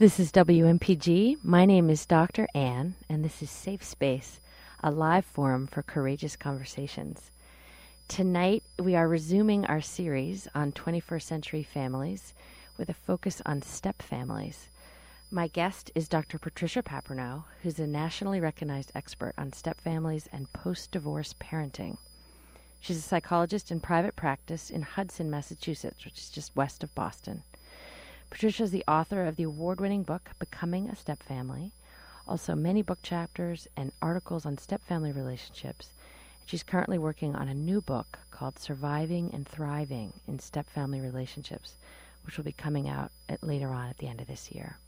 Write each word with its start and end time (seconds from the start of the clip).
This 0.00 0.18
is 0.18 0.32
WMPG. 0.32 1.36
My 1.42 1.66
name 1.66 1.90
is 1.90 2.06
Dr. 2.06 2.48
Ann, 2.54 2.94
and 3.10 3.22
this 3.22 3.42
is 3.42 3.50
Safe 3.50 3.84
Space, 3.84 4.40
a 4.82 4.90
live 4.90 5.26
forum 5.26 5.66
for 5.66 5.82
courageous 5.82 6.36
conversations. 6.36 7.30
Tonight, 8.08 8.62
we 8.78 8.96
are 8.96 9.06
resuming 9.06 9.66
our 9.66 9.82
series 9.82 10.48
on 10.54 10.72
21st 10.72 11.20
century 11.20 11.62
families 11.62 12.32
with 12.78 12.88
a 12.88 12.94
focus 12.94 13.42
on 13.44 13.60
step 13.60 14.00
families. 14.00 14.70
My 15.30 15.48
guest 15.48 15.90
is 15.94 16.08
Dr. 16.08 16.38
Patricia 16.38 16.82
Papernow, 16.82 17.44
who's 17.62 17.78
a 17.78 17.86
nationally 17.86 18.40
recognized 18.40 18.92
expert 18.94 19.34
on 19.36 19.52
step 19.52 19.78
families 19.82 20.30
and 20.32 20.50
post 20.54 20.92
divorce 20.92 21.34
parenting. 21.38 21.98
She's 22.80 22.96
a 22.96 23.02
psychologist 23.02 23.70
in 23.70 23.80
private 23.80 24.16
practice 24.16 24.70
in 24.70 24.80
Hudson, 24.80 25.28
Massachusetts, 25.28 26.06
which 26.06 26.16
is 26.16 26.30
just 26.30 26.56
west 26.56 26.82
of 26.82 26.94
Boston. 26.94 27.42
Patricia 28.30 28.62
is 28.62 28.70
the 28.70 28.84
author 28.86 29.26
of 29.26 29.34
the 29.34 29.42
award 29.42 29.80
winning 29.80 30.04
book, 30.04 30.30
Becoming 30.38 30.88
a 30.88 30.94
Step 30.94 31.20
Family, 31.20 31.72
also 32.28 32.54
many 32.54 32.80
book 32.80 33.00
chapters 33.02 33.66
and 33.76 33.90
articles 34.00 34.46
on 34.46 34.56
step 34.56 34.80
family 34.82 35.10
relationships. 35.10 35.92
She's 36.46 36.62
currently 36.62 36.96
working 36.96 37.34
on 37.34 37.48
a 37.48 37.54
new 37.54 37.80
book 37.80 38.20
called 38.30 38.58
Surviving 38.58 39.30
and 39.34 39.46
Thriving 39.46 40.12
in 40.28 40.38
Step 40.38 40.66
Family 40.70 41.00
Relationships, 41.00 41.74
which 42.24 42.36
will 42.36 42.44
be 42.44 42.52
coming 42.52 42.88
out 42.88 43.10
at, 43.28 43.42
later 43.42 43.70
on 43.70 43.88
at 43.88 43.98
the 43.98 44.06
end 44.06 44.20
of 44.20 44.28
this 44.28 44.52
year. 44.52 44.78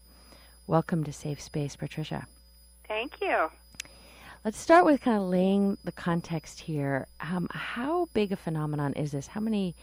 Welcome 0.69 1.02
to 1.05 1.13
Safe 1.13 1.41
Space, 1.41 1.74
Patricia. 1.74 2.27
Thank 2.87 3.21
you. 3.21 3.51
Let's 4.45 4.59
start 4.59 4.85
with 4.85 5.01
kind 5.01 5.16
of 5.16 5.24
laying 5.24 5.79
the 5.83 5.93
context 5.93 6.61
here. 6.61 7.09
Um, 7.21 7.49
how 7.51 8.09
big 8.15 8.30
a 8.30 8.37
phenomenon 8.37 8.93
is 8.93 9.11
this? 9.11 9.27
How 9.27 9.41
many 9.41 9.74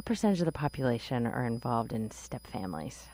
what 0.00 0.06
percentage 0.06 0.38
of 0.40 0.46
the 0.46 0.52
population 0.52 1.26
are 1.26 1.44
involved 1.44 1.92
in 1.92 2.10
step 2.10 2.46
families? 2.46 3.04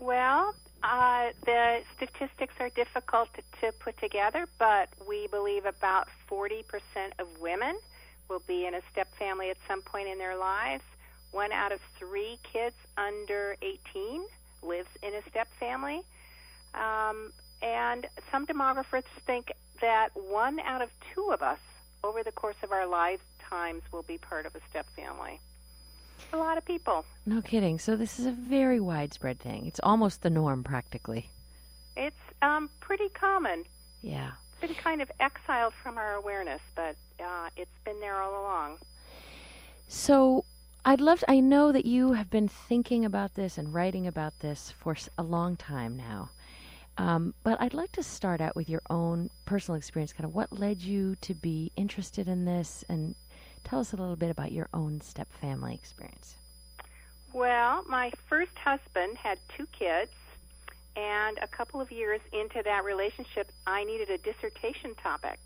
Well, 0.00 0.52
uh, 0.82 1.28
the 1.46 1.82
statistics 1.94 2.54
are 2.58 2.68
difficult 2.70 3.28
to, 3.60 3.70
put 3.78 3.96
together, 3.98 4.48
but 4.58 4.88
we 5.06 5.28
believe 5.28 5.66
about 5.66 6.08
40% 6.28 6.64
of 7.20 7.28
women 7.40 7.78
will 8.28 8.42
be 8.44 8.66
in 8.66 8.74
a 8.74 8.80
step 8.90 9.06
family 9.16 9.50
at 9.50 9.56
some 9.68 9.82
point 9.82 10.08
in 10.08 10.18
their 10.18 10.36
lives. 10.36 10.82
One 11.30 11.52
out 11.52 11.70
of 11.70 11.78
three 11.96 12.40
kids 12.42 12.74
under 12.96 13.56
18 13.62 14.24
lives 14.64 14.88
in 15.00 15.14
a 15.14 15.22
step 15.30 15.46
family. 15.60 16.02
Um, 16.74 17.32
and 17.62 18.08
some 18.32 18.46
demographers 18.46 19.04
think 19.28 19.52
that 19.80 20.08
one 20.12 20.58
out 20.58 20.82
of 20.82 20.90
two 21.14 21.30
of 21.30 21.40
us 21.40 21.60
over 22.02 22.24
the 22.24 22.32
course 22.32 22.56
of 22.64 22.72
our 22.72 22.84
lifetimes 22.84 23.82
will 23.92 24.02
be 24.02 24.18
part 24.18 24.44
of 24.44 24.56
a 24.56 24.60
step 24.68 24.88
family 24.96 25.38
a 26.32 26.36
lot 26.36 26.58
of 26.58 26.64
people. 26.64 27.04
No 27.26 27.42
kidding. 27.42 27.78
So 27.78 27.96
this 27.96 28.18
is 28.18 28.26
a 28.26 28.32
very 28.32 28.80
widespread 28.80 29.38
thing. 29.40 29.66
It's 29.66 29.80
almost 29.82 30.22
the 30.22 30.30
norm, 30.30 30.64
practically. 30.64 31.30
It's 31.96 32.16
um, 32.42 32.70
pretty 32.80 33.08
common. 33.10 33.64
Yeah. 34.02 34.32
Been 34.60 34.74
kind 34.74 35.00
of 35.02 35.10
exiled 35.20 35.74
from 35.74 35.98
our 35.98 36.14
awareness, 36.14 36.60
but 36.74 36.96
uh, 37.20 37.48
it's 37.56 37.78
been 37.84 38.00
there 38.00 38.20
all 38.20 38.42
along. 38.42 38.78
So 39.88 40.44
I'd 40.84 41.00
love. 41.00 41.20
To, 41.20 41.30
I 41.30 41.40
know 41.40 41.72
that 41.72 41.86
you 41.86 42.12
have 42.12 42.30
been 42.30 42.48
thinking 42.48 43.04
about 43.04 43.34
this 43.34 43.58
and 43.58 43.72
writing 43.72 44.06
about 44.06 44.38
this 44.40 44.72
for 44.78 44.96
a 45.18 45.22
long 45.22 45.56
time 45.56 45.96
now. 45.96 46.30
Um, 46.96 47.34
but 47.42 47.60
I'd 47.60 47.74
like 47.74 47.92
to 47.92 48.02
start 48.02 48.40
out 48.40 48.54
with 48.54 48.68
your 48.68 48.82
own 48.88 49.30
personal 49.46 49.76
experience. 49.76 50.12
Kind 50.12 50.26
of 50.26 50.34
what 50.34 50.58
led 50.58 50.80
you 50.80 51.16
to 51.22 51.34
be 51.34 51.72
interested 51.76 52.28
in 52.28 52.44
this, 52.44 52.84
and 52.88 53.14
Tell 53.64 53.80
us 53.80 53.92
a 53.92 53.96
little 53.96 54.16
bit 54.16 54.30
about 54.30 54.52
your 54.52 54.68
own 54.72 55.00
step 55.00 55.32
family 55.32 55.74
experience. 55.74 56.36
Well, 57.32 57.84
my 57.88 58.12
first 58.28 58.56
husband 58.56 59.16
had 59.16 59.38
two 59.56 59.66
kids, 59.66 60.12
and 60.96 61.38
a 61.42 61.48
couple 61.48 61.80
of 61.80 61.90
years 61.90 62.20
into 62.32 62.62
that 62.62 62.84
relationship, 62.84 63.50
I 63.66 63.82
needed 63.84 64.10
a 64.10 64.18
dissertation 64.18 64.94
topic. 64.94 65.38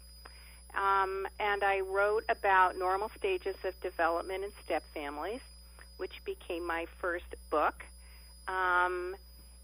Um, 0.75 1.27
and 1.41 1.65
I 1.65 1.81
wrote 1.81 2.25
about 2.29 2.77
normal 2.77 3.11
stages 3.17 3.57
of 3.65 3.81
development 3.81 4.45
in 4.45 4.51
step 4.65 4.83
families, 4.93 5.41
which 5.97 6.23
became 6.25 6.67
my 6.67 6.87
first 7.01 7.35
book. 7.51 7.85
Um, 8.47 9.17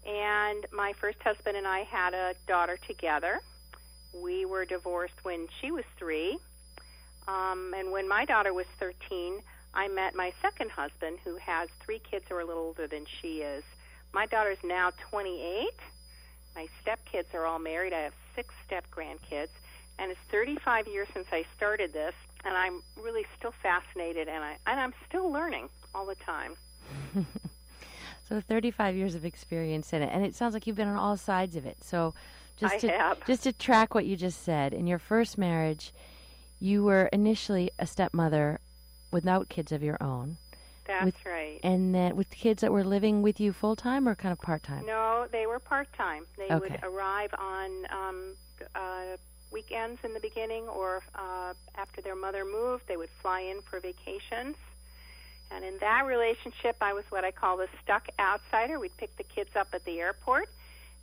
and 0.07 0.65
my 0.71 0.93
first 0.93 1.21
husband 1.21 1.57
and 1.57 1.67
I 1.67 1.81
had 1.81 2.13
a 2.13 2.33
daughter 2.47 2.77
together. 2.87 3.41
We 4.13 4.45
were 4.45 4.65
divorced 4.65 5.23
when 5.23 5.47
she 5.61 5.71
was 5.71 5.83
three, 5.97 6.37
um, 7.27 7.73
and 7.75 7.91
when 7.91 8.07
my 8.07 8.25
daughter 8.25 8.53
was 8.53 8.65
13, 8.79 9.41
I 9.73 9.87
met 9.87 10.15
my 10.15 10.31
second 10.41 10.71
husband, 10.71 11.17
who 11.23 11.35
has 11.37 11.69
three 11.83 11.99
kids 11.99 12.25
who 12.29 12.35
are 12.35 12.41
a 12.41 12.45
little 12.45 12.63
older 12.63 12.87
than 12.87 13.05
she 13.21 13.39
is. 13.39 13.63
My 14.13 14.25
daughter's 14.25 14.57
now 14.63 14.91
28. 15.09 15.69
My 16.55 16.67
stepkids 16.81 17.33
are 17.33 17.45
all 17.45 17.59
married. 17.59 17.91
I 17.91 17.99
have 17.99 18.13
six 18.35 18.53
step 18.65 18.85
grandkids, 18.95 19.49
and 19.99 20.11
it's 20.11 20.19
35 20.31 20.87
years 20.87 21.07
since 21.13 21.27
I 21.31 21.45
started 21.57 21.91
this, 21.91 22.13
and 22.45 22.55
I'm 22.55 22.81
really 23.01 23.25
still 23.37 23.53
fascinated, 23.61 24.29
and 24.29 24.43
I 24.43 24.57
and 24.65 24.79
I'm 24.79 24.93
still 25.07 25.29
learning 25.29 25.67
all 25.93 26.05
the 26.05 26.15
time. 26.15 26.53
so 28.29 28.39
35 28.39 28.95
years 28.95 29.15
of 29.15 29.25
experience 29.25 29.91
in 29.91 30.01
it, 30.01 30.09
and 30.13 30.25
it 30.25 30.35
sounds 30.35 30.53
like 30.53 30.65
you've 30.65 30.77
been 30.77 30.87
on 30.87 30.95
all 30.95 31.17
sides 31.17 31.57
of 31.57 31.65
it. 31.65 31.83
So 31.83 32.13
just 32.55 32.75
I 32.75 32.77
to 32.79 32.87
have. 32.87 33.25
just 33.25 33.43
to 33.43 33.51
track 33.51 33.93
what 33.93 34.05
you 34.05 34.15
just 34.15 34.43
said, 34.43 34.73
in 34.73 34.87
your 34.87 34.99
first 34.99 35.37
marriage 35.37 35.91
you 36.65 36.83
were 36.83 37.05
initially 37.13 37.69
a 37.77 37.85
stepmother 37.85 38.59
without 39.11 39.49
kids 39.49 39.71
of 39.71 39.83
your 39.83 40.01
own. 40.01 40.37
That's 40.87 41.05
with, 41.05 41.25
right. 41.25 41.59
And 41.63 41.93
then 41.93 42.15
with 42.15 42.29
kids 42.31 42.61
that 42.61 42.71
were 42.71 42.83
living 42.83 43.21
with 43.21 43.39
you 43.39 43.53
full 43.53 43.75
time 43.75 44.07
or 44.07 44.15
kind 44.15 44.31
of 44.31 44.39
part 44.39 44.63
time? 44.63 44.85
No, 44.85 45.27
they 45.31 45.45
were 45.45 45.59
part 45.59 45.91
time. 45.93 46.25
They 46.37 46.45
okay. 46.45 46.59
would 46.59 46.79
arrive 46.83 47.33
on 47.37 47.69
um, 47.91 48.33
uh, 48.75 49.17
weekends 49.51 49.99
in 50.03 50.13
the 50.13 50.19
beginning, 50.19 50.67
or 50.67 51.03
uh, 51.15 51.53
after 51.75 52.01
their 52.01 52.15
mother 52.15 52.43
moved, 52.45 52.87
they 52.87 52.97
would 52.97 53.09
fly 53.21 53.41
in 53.41 53.61
for 53.61 53.79
vacations. 53.79 54.55
And 55.51 55.63
in 55.63 55.77
that 55.79 56.05
relationship, 56.05 56.77
I 56.81 56.93
was 56.93 57.05
what 57.09 57.23
I 57.23 57.31
call 57.31 57.57
the 57.57 57.67
stuck 57.83 58.09
outsider. 58.19 58.79
We'd 58.79 58.97
pick 58.97 59.15
the 59.17 59.23
kids 59.23 59.55
up 59.55 59.69
at 59.73 59.85
the 59.85 59.99
airport, 59.99 60.49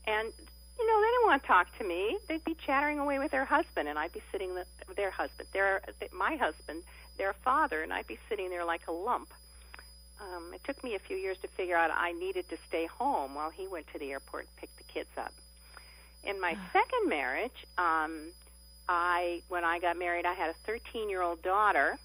and 0.06 0.32
you 0.78 0.86
know, 0.86 1.00
they 1.00 1.06
didn't 1.06 1.26
want 1.26 1.42
to 1.42 1.48
talk 1.48 1.78
to 1.78 1.84
me. 1.84 2.18
They'd 2.28 2.44
be 2.44 2.56
chattering 2.66 2.98
away 2.98 3.18
with 3.18 3.30
their 3.30 3.44
husband, 3.44 3.88
and 3.88 3.98
I'd 3.98 4.12
be 4.12 4.22
sitting 4.30 4.54
the, 4.54 4.64
their 4.96 5.10
husband, 5.10 5.48
their 5.52 5.82
my 6.12 6.36
husband, 6.36 6.82
their 7.18 7.32
father, 7.32 7.82
and 7.82 7.92
I'd 7.92 8.06
be 8.06 8.18
sitting 8.28 8.50
there 8.50 8.64
like 8.64 8.86
a 8.88 8.92
lump. 8.92 9.28
Um, 10.20 10.54
it 10.54 10.62
took 10.64 10.82
me 10.84 10.94
a 10.94 10.98
few 10.98 11.16
years 11.16 11.36
to 11.42 11.48
figure 11.48 11.76
out 11.76 11.90
I 11.92 12.12
needed 12.12 12.48
to 12.50 12.56
stay 12.68 12.86
home 12.86 13.34
while 13.34 13.50
he 13.50 13.66
went 13.66 13.86
to 13.92 13.98
the 13.98 14.12
airport 14.12 14.44
and 14.44 14.56
picked 14.56 14.76
the 14.78 14.84
kids 14.84 15.10
up. 15.16 15.32
In 16.24 16.40
my 16.40 16.56
second 16.72 17.08
marriage, 17.08 17.66
um, 17.78 18.30
I 18.88 19.42
when 19.48 19.64
I 19.64 19.78
got 19.78 19.98
married, 19.98 20.26
I 20.26 20.34
had 20.34 20.50
a 20.50 20.54
13 20.64 21.08
year 21.08 21.22
old 21.22 21.42
daughter. 21.42 21.98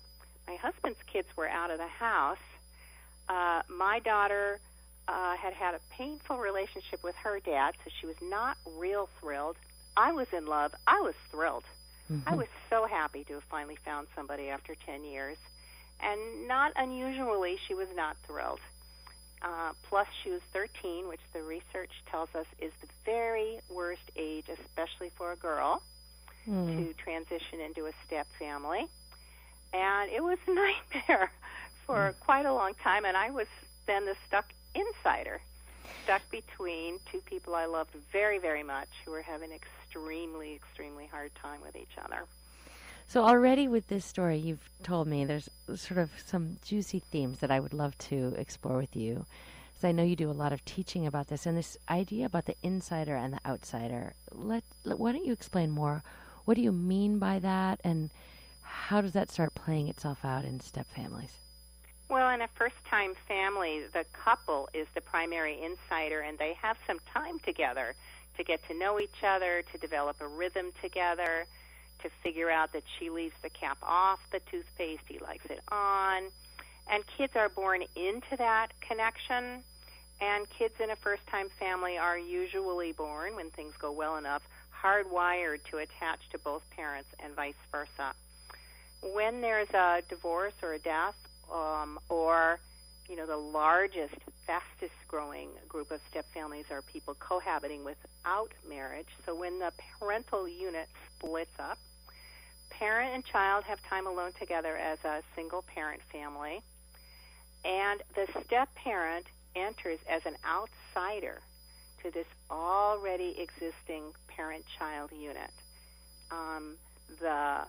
My 0.47 0.55
husband's 0.55 0.99
kids 1.11 1.27
were 1.35 1.47
out 1.47 1.71
of 1.71 1.77
the 1.77 1.87
house. 1.87 2.37
Uh, 3.29 3.61
my 3.69 3.99
daughter 3.99 4.59
uh, 5.07 5.35
had 5.35 5.53
had 5.53 5.75
a 5.75 5.79
painful 5.89 6.37
relationship 6.37 7.03
with 7.03 7.15
her 7.15 7.39
dad, 7.39 7.75
so 7.83 7.91
she 7.99 8.05
was 8.05 8.17
not 8.21 8.57
real 8.77 9.09
thrilled. 9.19 9.55
I 9.95 10.11
was 10.11 10.27
in 10.33 10.45
love. 10.45 10.73
I 10.85 11.01
was 11.01 11.15
thrilled. 11.31 11.63
Mm-hmm. 12.11 12.29
I 12.29 12.35
was 12.35 12.47
so 12.69 12.85
happy 12.85 13.23
to 13.25 13.33
have 13.33 13.43
finally 13.43 13.77
found 13.83 14.07
somebody 14.15 14.49
after 14.49 14.75
10 14.85 15.03
years. 15.03 15.37
And 15.99 16.47
not 16.47 16.71
unusually, 16.75 17.57
she 17.67 17.73
was 17.73 17.87
not 17.95 18.17
thrilled. 18.25 18.59
Uh, 19.41 19.71
plus, 19.83 20.07
she 20.23 20.29
was 20.29 20.41
13, 20.53 21.07
which 21.07 21.19
the 21.33 21.41
research 21.41 21.91
tells 22.09 22.29
us 22.35 22.45
is 22.59 22.71
the 22.81 22.87
very 23.05 23.59
worst 23.69 24.09
age, 24.15 24.45
especially 24.49 25.11
for 25.15 25.31
a 25.31 25.35
girl, 25.35 25.81
mm. 26.47 26.67
to 26.67 26.93
transition 26.93 27.59
into 27.59 27.85
a 27.85 27.91
step 28.05 28.27
family. 28.39 28.87
And 29.73 30.11
it 30.11 30.23
was 30.23 30.37
a 30.47 30.53
nightmare 30.95 31.31
for 31.85 31.95
mm. 31.95 32.19
quite 32.19 32.45
a 32.45 32.53
long 32.53 32.73
time. 32.83 33.05
And 33.05 33.17
I 33.17 33.31
was 33.31 33.47
then 33.85 34.05
the 34.05 34.15
stuck 34.27 34.45
insider, 34.77 35.41
stuck 36.03 36.21
between 36.31 36.99
two 37.11 37.19
people 37.25 37.55
I 37.55 37.65
loved 37.65 37.91
very, 38.11 38.39
very 38.39 38.63
much 38.63 38.89
who 39.03 39.11
were 39.11 39.21
having 39.21 39.51
an 39.51 39.57
extremely, 39.57 40.55
extremely 40.55 41.07
hard 41.07 41.31
time 41.35 41.61
with 41.61 41.75
each 41.75 41.97
other. 42.03 42.23
So 43.07 43.23
already 43.23 43.67
with 43.67 43.87
this 43.87 44.05
story 44.05 44.37
you've 44.37 44.69
told 44.83 45.07
me 45.07 45.23
there's 45.23 45.49
sort 45.75 45.97
of 45.97 46.11
some 46.25 46.57
juicy 46.65 46.99
themes 46.99 47.39
that 47.39 47.51
I 47.51 47.59
would 47.59 47.73
love 47.73 47.97
to 48.09 48.33
explore 48.37 48.77
with 48.77 48.95
you. 48.95 49.25
So 49.79 49.87
I 49.87 49.91
know 49.91 50.03
you 50.03 50.15
do 50.15 50.29
a 50.29 50.33
lot 50.33 50.53
of 50.53 50.65
teaching 50.65 51.05
about 51.05 51.27
this 51.27 51.45
and 51.45 51.57
this 51.57 51.77
idea 51.89 52.25
about 52.25 52.45
the 52.45 52.55
insider 52.63 53.15
and 53.15 53.33
the 53.33 53.39
outsider. 53.45 54.13
Let, 54.31 54.63
let 54.83 54.99
why 54.99 55.13
don't 55.13 55.25
you 55.25 55.33
explain 55.33 55.71
more? 55.71 56.03
What 56.45 56.55
do 56.55 56.61
you 56.61 56.71
mean 56.71 57.19
by 57.19 57.39
that 57.39 57.79
and 57.83 58.09
how 58.61 59.01
does 59.01 59.13
that 59.13 59.31
start 59.31 59.55
playing 59.55 59.87
itself 59.87 60.25
out 60.25 60.45
in 60.45 60.59
step 60.59 60.87
families? 60.87 61.37
Well, 62.09 62.33
in 62.33 62.41
a 62.41 62.47
first 62.55 62.75
time 62.89 63.15
family, 63.27 63.83
the 63.91 64.05
couple 64.13 64.69
is 64.73 64.87
the 64.95 65.01
primary 65.01 65.61
insider, 65.61 66.21
and 66.21 66.37
they 66.37 66.53
have 66.61 66.77
some 66.87 66.99
time 67.13 67.39
together 67.39 67.95
to 68.37 68.43
get 68.43 68.65
to 68.67 68.73
know 68.73 68.99
each 68.99 69.23
other, 69.23 69.63
to 69.73 69.77
develop 69.77 70.21
a 70.21 70.27
rhythm 70.27 70.71
together, 70.81 71.45
to 72.01 72.09
figure 72.23 72.49
out 72.49 72.71
that 72.71 72.83
she 72.97 73.09
leaves 73.09 73.35
the 73.41 73.49
cap 73.49 73.77
off 73.83 74.19
the 74.31 74.39
toothpaste, 74.51 75.03
he 75.07 75.19
likes 75.19 75.45
it 75.47 75.59
on. 75.69 76.23
And 76.89 77.03
kids 77.17 77.35
are 77.35 77.49
born 77.49 77.83
into 77.95 78.37
that 78.37 78.67
connection. 78.79 79.63
And 80.21 80.49
kids 80.49 80.75
in 80.81 80.89
a 80.89 80.95
first 80.95 81.27
time 81.27 81.49
family 81.59 81.97
are 81.97 82.17
usually 82.17 82.93
born, 82.93 83.35
when 83.35 83.49
things 83.49 83.73
go 83.77 83.91
well 83.91 84.15
enough, 84.15 84.43
hardwired 84.81 85.63
to 85.71 85.77
attach 85.77 86.29
to 86.31 86.37
both 86.37 86.63
parents 86.69 87.09
and 87.19 87.35
vice 87.35 87.53
versa. 87.71 88.13
When 89.01 89.41
there's 89.41 89.69
a 89.71 90.01
divorce 90.07 90.53
or 90.63 90.73
a 90.73 90.79
death, 90.79 91.15
um, 91.51 91.99
or 92.09 92.59
you 93.09 93.15
know, 93.15 93.25
the 93.25 93.37
largest, 93.37 94.15
fastest 94.45 94.93
growing 95.07 95.49
group 95.67 95.91
of 95.91 96.01
step 96.09 96.25
families 96.33 96.65
are 96.71 96.81
people 96.81 97.15
cohabiting 97.19 97.83
without 97.83 98.51
marriage. 98.67 99.07
So 99.25 99.33
when 99.33 99.59
the 99.59 99.71
parental 99.99 100.47
unit 100.47 100.89
splits 101.15 101.57
up, 101.59 101.77
parent 102.69 103.13
and 103.13 103.25
child 103.25 103.63
have 103.63 103.81
time 103.83 104.07
alone 104.07 104.31
together 104.39 104.75
as 104.75 104.99
a 105.05 105.21
single 105.35 105.63
parent 105.73 106.01
family, 106.11 106.61
and 107.63 108.01
the 108.15 108.27
step 108.45 108.73
parent 108.75 109.25
enters 109.55 109.99
as 110.09 110.25
an 110.25 110.35
outsider 110.45 111.39
to 112.03 112.11
this 112.11 112.27
already 112.51 113.35
existing 113.39 114.03
parent 114.27 114.65
child 114.77 115.11
unit. 115.17 115.51
Um, 116.29 116.75
the 117.19 117.61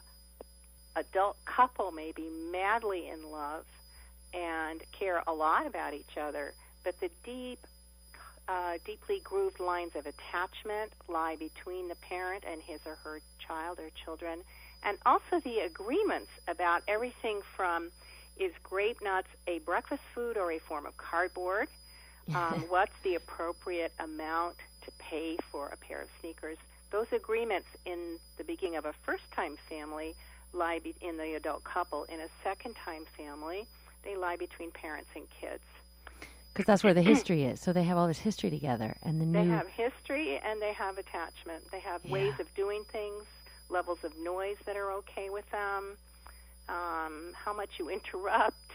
adult 0.97 1.37
couple 1.45 1.91
may 1.93 2.13
be 2.13 2.29
madly 2.51 3.09
in 3.09 3.31
love 3.31 3.65
and 4.35 4.83
care 4.93 5.23
a 5.27 5.33
lot 5.33 5.67
about 5.67 5.95
each 5.95 6.17
other, 6.21 6.53
but 6.85 6.99
the 7.01 7.11
deep, 7.25 7.61
uh, 8.49 8.75
deeply 8.85 9.21
grooved 9.25 9.61
lines 9.61 9.93
of 9.97 10.07
attachment 10.07 10.93
lie 11.09 11.37
between 11.37 11.89
the 11.89 11.95
parent 11.97 12.45
and 12.47 12.61
his 12.63 12.81
or 12.87 12.97
her 13.05 13.21
child 13.39 13.79
or 13.79 13.91
children, 14.05 14.41
and 14.83 14.99
also 15.07 15.41
the 15.45 15.61
agreements 15.61 16.31
about 16.47 16.83
everything 16.89 17.41
from 17.57 17.91
is 18.39 18.53
grape 18.63 19.03
nuts 19.03 19.29
a 19.47 19.59
breakfast 19.61 20.03
food 20.15 20.37
or 20.37 20.53
a 20.53 20.59
form 20.59 20.87
of 20.87 20.97
cardboard? 20.97 21.69
Um, 22.35 22.65
what's 22.69 22.93
the 23.03 23.15
appropriate 23.15 23.93
amount 23.99 24.57
to 24.85 24.91
pay 24.99 25.39
for 25.51 25.69
a 25.69 25.77
pair 25.77 26.03
of 26.03 26.09
sneakers? 26.21 26.59
Those 26.91 27.07
agreements 27.13 27.69
in 27.87 28.19
the 28.37 28.45
beginning 28.45 28.77
of 28.77 28.85
a 28.85 28.93
first 29.05 29.25
time 29.33 29.57
family 29.69 30.15
lie 30.53 30.79
be- 30.79 30.95
in 31.01 31.17
the 31.17 31.35
adult 31.35 31.65
couple. 31.65 32.05
In 32.05 32.21
a 32.21 32.29
second 32.43 32.75
time 32.75 33.05
family, 33.17 33.67
they 34.05 34.17
lie 34.17 34.37
between 34.37 34.71
parents 34.71 35.11
and 35.15 35.25
kids. 35.31 35.63
Because 36.53 36.67
that's 36.67 36.83
where 36.83 36.95
the 36.95 37.03
history 37.03 37.45
is. 37.45 37.61
So 37.61 37.73
they 37.73 37.85
have 37.85 37.97
all 37.97 38.09
this 38.09 38.19
history 38.19 38.51
together, 38.51 38.97
and 39.03 39.21
the 39.21 39.27
new. 39.27 39.45
They 39.45 39.47
have 39.47 39.69
history 39.69 40.39
and 40.39 40.61
they 40.61 40.73
have 40.73 40.99
attachment. 40.99 41.71
They 41.71 41.81
have 41.81 42.05
Yeah. 42.05 42.13
ways 42.13 42.35
of 42.41 42.53
doing 42.55 42.85
things, 42.85 43.25
levels 43.69 44.03
of 44.03 44.17
noise 44.19 44.57
that 44.65 44.77
are 44.77 44.91
okay 44.93 45.31
with 45.31 45.49
them, 45.51 45.97
um, 46.69 47.33
how 47.35 47.53
much 47.53 47.79
you 47.79 47.89
interrupt, 47.91 48.73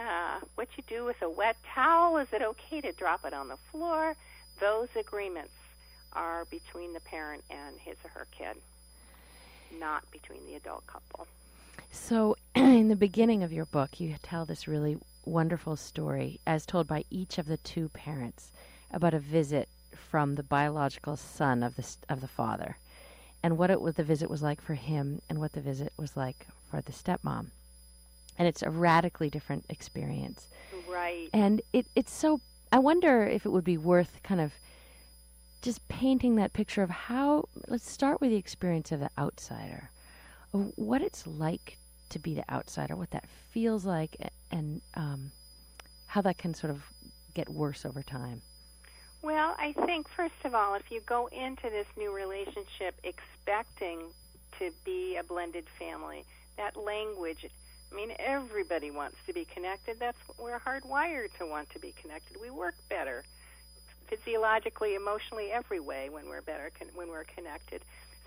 uh, 0.00 0.40
what 0.54 0.68
you 0.76 0.82
do 0.86 1.04
with 1.04 1.20
a 1.22 1.28
wet 1.28 1.56
towel. 1.74 2.16
Is 2.16 2.32
it 2.32 2.40
okay 2.40 2.80
to 2.80 2.92
drop 2.92 3.24
it 3.26 3.34
on 3.34 3.48
the 3.48 3.58
floor? 3.70 4.16
Those 4.60 4.88
agreements 4.96 5.52
are 6.14 6.46
between 6.46 6.94
the 6.94 7.00
parent 7.00 7.44
and 7.50 7.78
his 7.78 7.96
or 8.04 8.10
her 8.10 8.26
kid, 8.30 8.56
not 9.78 10.10
between 10.10 10.44
the 10.46 10.54
adult 10.54 10.86
couple. 10.86 11.26
So, 11.90 12.36
in 12.54 12.88
the 12.88 12.96
beginning 12.96 13.42
of 13.42 13.52
your 13.52 13.66
book, 13.66 14.00
you 14.00 14.14
tell 14.22 14.44
this 14.44 14.68
really 14.68 14.98
wonderful 15.24 15.76
story, 15.76 16.40
as 16.46 16.66
told 16.66 16.86
by 16.86 17.04
each 17.10 17.38
of 17.38 17.46
the 17.46 17.56
two 17.58 17.88
parents, 17.90 18.50
about 18.90 19.14
a 19.14 19.18
visit 19.18 19.68
from 19.92 20.34
the 20.34 20.42
biological 20.42 21.16
son 21.16 21.62
of 21.62 21.76
the 21.76 21.96
of 22.08 22.20
the 22.20 22.28
father, 22.28 22.76
and 23.42 23.58
what 23.58 23.70
it 23.70 23.80
what 23.80 23.96
the 23.96 24.04
visit 24.04 24.30
was 24.30 24.42
like 24.42 24.60
for 24.60 24.74
him, 24.74 25.20
and 25.28 25.38
what 25.38 25.52
the 25.52 25.60
visit 25.60 25.92
was 25.96 26.16
like 26.16 26.46
for 26.70 26.80
the 26.80 26.92
stepmom. 26.92 27.46
And 28.38 28.46
it's 28.46 28.62
a 28.62 28.70
radically 28.70 29.30
different 29.30 29.64
experience. 29.68 30.46
Right. 30.88 31.28
And 31.32 31.60
it, 31.72 31.86
it's 31.96 32.12
so. 32.12 32.40
I 32.70 32.78
wonder 32.78 33.24
if 33.26 33.46
it 33.46 33.50
would 33.50 33.64
be 33.64 33.78
worth 33.78 34.22
kind 34.22 34.40
of 34.40 34.52
just 35.62 35.86
painting 35.88 36.36
that 36.36 36.52
picture 36.52 36.82
of 36.82 36.90
how. 36.90 37.48
Let's 37.66 37.90
start 37.90 38.20
with 38.20 38.30
the 38.30 38.36
experience 38.36 38.92
of 38.92 39.00
the 39.00 39.10
outsider, 39.18 39.90
of 40.52 40.72
what 40.76 41.02
it's 41.02 41.26
like 41.26 41.78
to 42.10 42.18
be 42.18 42.34
the 42.34 42.50
outsider, 42.52 42.96
what 42.96 43.10
that 43.10 43.26
feels 43.50 43.84
like, 43.84 44.16
and 44.50 44.80
um, 44.94 45.32
how 46.06 46.22
that 46.22 46.38
can 46.38 46.54
sort 46.54 46.70
of 46.70 46.82
get 47.34 47.48
worse 47.48 47.84
over 47.84 48.02
time. 48.02 48.42
Well, 49.22 49.56
I 49.58 49.72
think 49.72 50.08
first 50.08 50.44
of 50.44 50.54
all, 50.54 50.74
if 50.74 50.90
you 50.90 51.00
go 51.00 51.26
into 51.26 51.70
this 51.70 51.86
new 51.96 52.14
relationship 52.14 52.94
expecting 53.02 53.98
to 54.58 54.70
be 54.84 55.16
a 55.16 55.24
blended 55.24 55.66
family, 55.78 56.24
that 56.56 56.76
language, 56.76 57.46
I 57.90 57.94
mean, 57.94 58.12
everybody 58.18 58.90
wants 58.90 59.16
to 59.26 59.32
be 59.32 59.44
connected. 59.44 59.98
That's 59.98 60.18
we're 60.38 60.60
hardwired 60.60 61.36
to 61.38 61.46
want 61.46 61.70
to 61.70 61.78
be 61.78 61.94
connected. 62.00 62.36
We 62.40 62.50
work 62.50 62.74
better 62.88 63.24
physiologically, 64.08 64.94
emotionally, 64.94 65.50
every 65.52 65.80
way 65.80 66.08
when 66.10 66.28
we're 66.28 66.42
better 66.42 66.70
con- 66.78 66.88
when 66.94 67.08
we're 67.08 67.24
connected. 67.24 67.82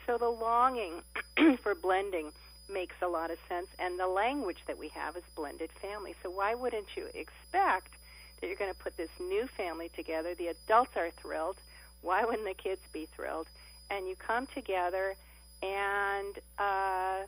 So 0.05 0.17
the 0.17 0.29
longing 0.29 1.01
for 1.63 1.75
blending 1.75 2.31
makes 2.71 2.95
a 3.01 3.07
lot 3.07 3.31
of 3.31 3.37
sense, 3.49 3.67
and 3.79 3.99
the 3.99 4.07
language 4.07 4.59
that 4.67 4.77
we 4.77 4.89
have 4.89 5.15
is 5.17 5.23
blended 5.35 5.71
family. 5.81 6.15
So 6.23 6.29
why 6.29 6.55
wouldn't 6.55 6.95
you 6.95 7.07
expect 7.13 7.93
that 8.39 8.47
you're 8.47 8.55
going 8.55 8.73
to 8.73 8.79
put 8.79 8.97
this 8.97 9.09
new 9.19 9.47
family 9.47 9.89
together? 9.95 10.33
The 10.35 10.47
adults 10.47 10.95
are 10.95 11.11
thrilled. 11.11 11.57
Why 12.01 12.23
wouldn't 12.23 12.47
the 12.47 12.53
kids 12.53 12.81
be 12.91 13.07
thrilled? 13.15 13.47
And 13.89 14.07
you 14.07 14.15
come 14.15 14.47
together, 14.47 15.15
and 15.61 16.39
uh, 16.57 17.19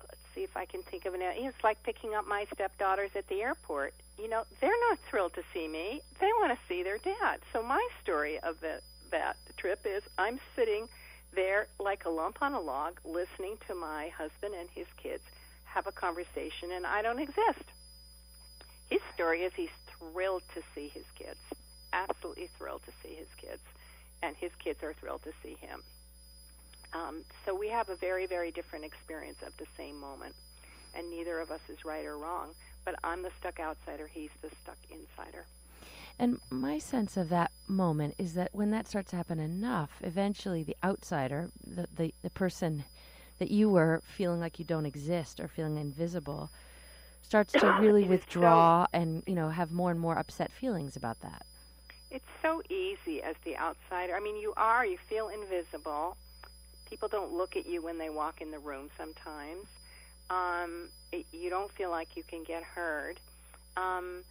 let's 0.00 0.20
see 0.34 0.42
if 0.44 0.56
I 0.56 0.64
can 0.64 0.82
think 0.82 1.04
of 1.04 1.14
an. 1.14 1.20
It's 1.22 1.64
like 1.64 1.82
picking 1.82 2.14
up 2.14 2.26
my 2.26 2.46
stepdaughters 2.54 3.10
at 3.16 3.26
the 3.28 3.42
airport. 3.42 3.94
You 4.18 4.28
know, 4.28 4.44
they're 4.60 4.70
not 4.88 4.98
thrilled 5.10 5.34
to 5.34 5.42
see 5.52 5.66
me. 5.66 6.00
They 6.20 6.30
want 6.38 6.52
to 6.52 6.66
see 6.68 6.82
their 6.82 6.98
dad. 6.98 7.40
So 7.52 7.62
my 7.62 7.86
story 8.02 8.38
of 8.38 8.60
the, 8.60 8.80
that 9.10 9.36
trip 9.56 9.80
is 9.84 10.02
I'm 10.18 10.38
sitting 10.54 10.88
there 11.34 11.66
like 11.80 12.04
a 12.04 12.10
lump 12.10 12.40
on 12.40 12.54
a 12.54 12.60
log, 12.60 13.00
listening 13.04 13.56
to 13.66 13.74
my 13.74 14.08
husband 14.08 14.54
and 14.58 14.68
his 14.70 14.86
kids 14.96 15.22
have 15.64 15.86
a 15.86 15.92
conversation, 15.92 16.70
and 16.72 16.86
I 16.86 17.02
don't 17.02 17.18
exist. 17.18 17.64
His 18.88 19.00
story 19.14 19.42
is 19.42 19.52
he's 19.54 19.74
thrilled 19.98 20.42
to 20.54 20.62
see 20.74 20.88
his 20.88 21.04
kids, 21.16 21.40
absolutely 21.92 22.48
thrilled 22.56 22.82
to 22.84 22.92
see 23.02 23.14
his 23.14 23.26
kids, 23.36 23.62
and 24.22 24.36
his 24.36 24.52
kids 24.62 24.82
are 24.84 24.92
thrilled 24.92 25.22
to 25.24 25.32
see 25.42 25.56
him. 25.60 25.82
Um, 26.92 27.24
so 27.44 27.54
we 27.56 27.68
have 27.68 27.88
a 27.88 27.96
very, 27.96 28.26
very 28.26 28.52
different 28.52 28.84
experience 28.84 29.38
of 29.44 29.56
the 29.56 29.66
same 29.76 29.98
moment, 29.98 30.36
and 30.94 31.10
neither 31.10 31.40
of 31.40 31.50
us 31.50 31.60
is 31.68 31.84
right 31.84 32.04
or 32.04 32.16
wrong. 32.16 32.50
But 32.84 32.96
I'm 33.02 33.22
the 33.22 33.30
stuck 33.40 33.60
outsider; 33.60 34.06
he's 34.06 34.30
the 34.42 34.50
stuck 34.62 34.78
insider. 34.90 35.46
And 36.18 36.38
my 36.50 36.78
sense 36.78 37.16
of 37.16 37.28
that 37.30 37.50
moment 37.66 38.14
is 38.18 38.34
that 38.34 38.50
when 38.52 38.70
that 38.70 38.86
starts 38.86 39.10
to 39.10 39.16
happen 39.16 39.40
enough, 39.40 39.90
eventually 40.02 40.62
the 40.62 40.76
outsider, 40.84 41.50
the, 41.66 41.88
the, 41.96 42.14
the 42.22 42.30
person 42.30 42.84
that 43.38 43.50
you 43.50 43.68
were 43.68 44.00
feeling 44.06 44.38
like 44.38 44.58
you 44.58 44.64
don't 44.64 44.86
exist 44.86 45.40
or 45.40 45.48
feeling 45.48 45.76
invisible, 45.76 46.50
starts 47.22 47.52
to 47.54 47.66
really 47.80 48.04
withdraw 48.04 48.86
and, 48.92 49.24
you 49.26 49.34
know, 49.34 49.48
have 49.48 49.72
more 49.72 49.90
and 49.90 49.98
more 49.98 50.16
upset 50.16 50.52
feelings 50.52 50.94
about 50.94 51.20
that. 51.20 51.44
It's 52.12 52.24
so 52.40 52.62
easy 52.70 53.20
as 53.20 53.34
the 53.44 53.56
outsider. 53.56 54.14
I 54.14 54.20
mean, 54.20 54.36
you 54.36 54.54
are, 54.56 54.86
you 54.86 54.98
feel 55.08 55.28
invisible. 55.28 56.16
People 56.88 57.08
don't 57.08 57.32
look 57.32 57.56
at 57.56 57.66
you 57.66 57.82
when 57.82 57.98
they 57.98 58.08
walk 58.08 58.40
in 58.40 58.52
the 58.52 58.60
room 58.60 58.88
sometimes. 58.96 59.66
Um, 60.30 60.88
it, 61.12 61.26
you 61.32 61.50
don't 61.50 61.70
feel 61.72 61.90
like 61.90 62.16
you 62.16 62.22
can 62.22 62.44
get 62.44 62.62
heard. 62.62 63.20
Um, 63.76 64.22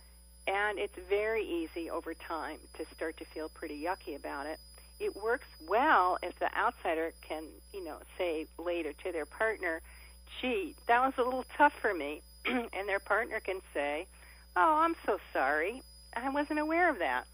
and 0.48 0.78
it's 0.78 0.98
very 1.10 1.46
easy 1.46 1.90
over 1.90 2.14
time 2.14 2.58
to 2.78 2.86
start 2.96 3.18
to 3.18 3.26
feel 3.26 3.50
pretty 3.50 3.82
yucky 3.82 4.16
about 4.16 4.46
it. 4.46 4.60
It 5.00 5.16
works 5.16 5.48
well 5.68 6.18
if 6.22 6.38
the 6.40 6.56
outsider 6.58 7.14
can, 7.22 7.44
you 7.74 7.84
know, 7.84 7.98
say 8.18 8.48
later 8.58 8.94
to 9.04 9.12
their 9.12 9.26
partner, 9.26 9.82
gee, 10.42 10.76
that 10.88 11.02
was 11.02 11.14
a 11.18 11.24
little 11.24 11.46
tough 11.58 11.74
for 11.74 11.94
me. 11.94 12.22
and 12.46 12.88
their 12.88 13.00
partner 13.00 13.40
can 13.40 13.62
say, 13.74 14.06
oh, 14.56 14.80
I'm 14.80 14.96
so 15.06 15.20
sorry. 15.32 15.82
I 16.16 16.30
wasn't 16.30 16.60
aware 16.60 16.90
of 16.90 17.00
that 17.00 17.26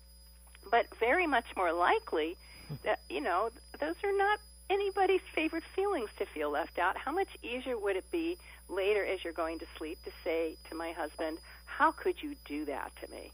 but 0.70 0.86
very 1.00 1.28
much 1.28 1.46
more 1.56 1.72
likely 1.74 2.38
that 2.84 3.00
you 3.10 3.22
know 3.22 3.50
those 3.80 3.96
are 4.04 4.18
not 4.18 4.40
anybody's 4.70 5.22
favorite 5.34 5.64
feelings 5.76 6.10
to 6.18 6.26
feel 6.26 6.50
left 6.52 6.78
out? 6.80 6.98
How 6.98 7.12
much 7.12 7.30
easier 7.44 7.78
would 7.78 7.96
it 7.96 8.10
be 8.12 8.38
later 8.70 9.06
as 9.06 9.24
you're 9.24 9.34
going 9.34 9.60
to 9.60 9.66
sleep 9.78 9.98
to 10.06 10.12
say 10.24 10.58
to 10.70 10.76
my 10.76 10.92
husband 10.92 11.40
how 11.66 11.92
could 11.92 12.22
you 12.22 12.36
do 12.46 12.66
that 12.66 12.92
to 13.02 13.12
me? 13.12 13.32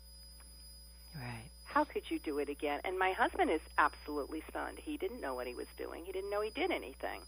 Right. 1.16 1.50
how 1.64 1.86
could 1.86 2.10
you 2.10 2.20
do 2.20 2.40
it 2.40 2.50
again? 2.50 2.82
And 2.84 3.00
my 3.00 3.12
husband 3.14 3.50
is 3.50 3.62
absolutely 3.78 4.44
stunned. 4.50 4.80
He 4.80 4.98
didn't 4.98 5.22
know 5.22 5.34
what 5.34 5.48
he 5.48 5.56
was 5.56 5.68
doing. 5.78 6.04
He 6.06 6.12
didn't 6.12 6.30
know 6.30 6.42
he 6.42 6.50
did 6.52 6.72
anything. 6.72 7.22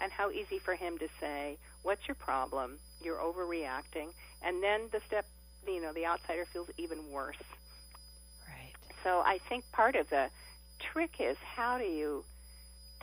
And 0.00 0.12
how 0.12 0.30
easy 0.30 0.58
for 0.58 0.74
him 0.74 0.98
to 0.98 1.08
say 1.20 1.58
what's 1.82 2.06
your 2.08 2.14
problem? 2.16 2.78
You're 3.02 3.18
overreacting. 3.18 4.12
And 4.42 4.62
then 4.62 4.88
the 4.92 5.00
step 5.06 5.26
you 5.66 5.80
know 5.80 5.92
the 5.92 6.06
outsider 6.06 6.44
feels 6.52 6.68
even 6.76 7.10
worse. 7.10 7.36
Right. 8.48 8.72
so 9.04 9.20
I 9.20 9.38
think 9.48 9.64
part 9.72 9.96
of 9.96 10.08
the 10.10 10.28
trick 10.80 11.20
is 11.20 11.36
how 11.38 11.78
do 11.78 11.84
you 11.84 12.24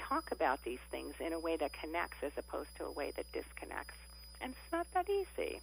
talk 0.09 0.31
about 0.31 0.61
these 0.63 0.79
things 0.89 1.13
in 1.19 1.33
a 1.33 1.39
way 1.39 1.55
that 1.55 1.71
connects 1.71 2.17
as 2.23 2.31
opposed 2.35 2.75
to 2.77 2.85
a 2.85 2.91
way 2.91 3.11
that 3.15 3.31
disconnects. 3.31 3.95
And 4.41 4.51
it's 4.51 4.71
not 4.71 4.87
that 4.93 5.07
easy. 5.09 5.61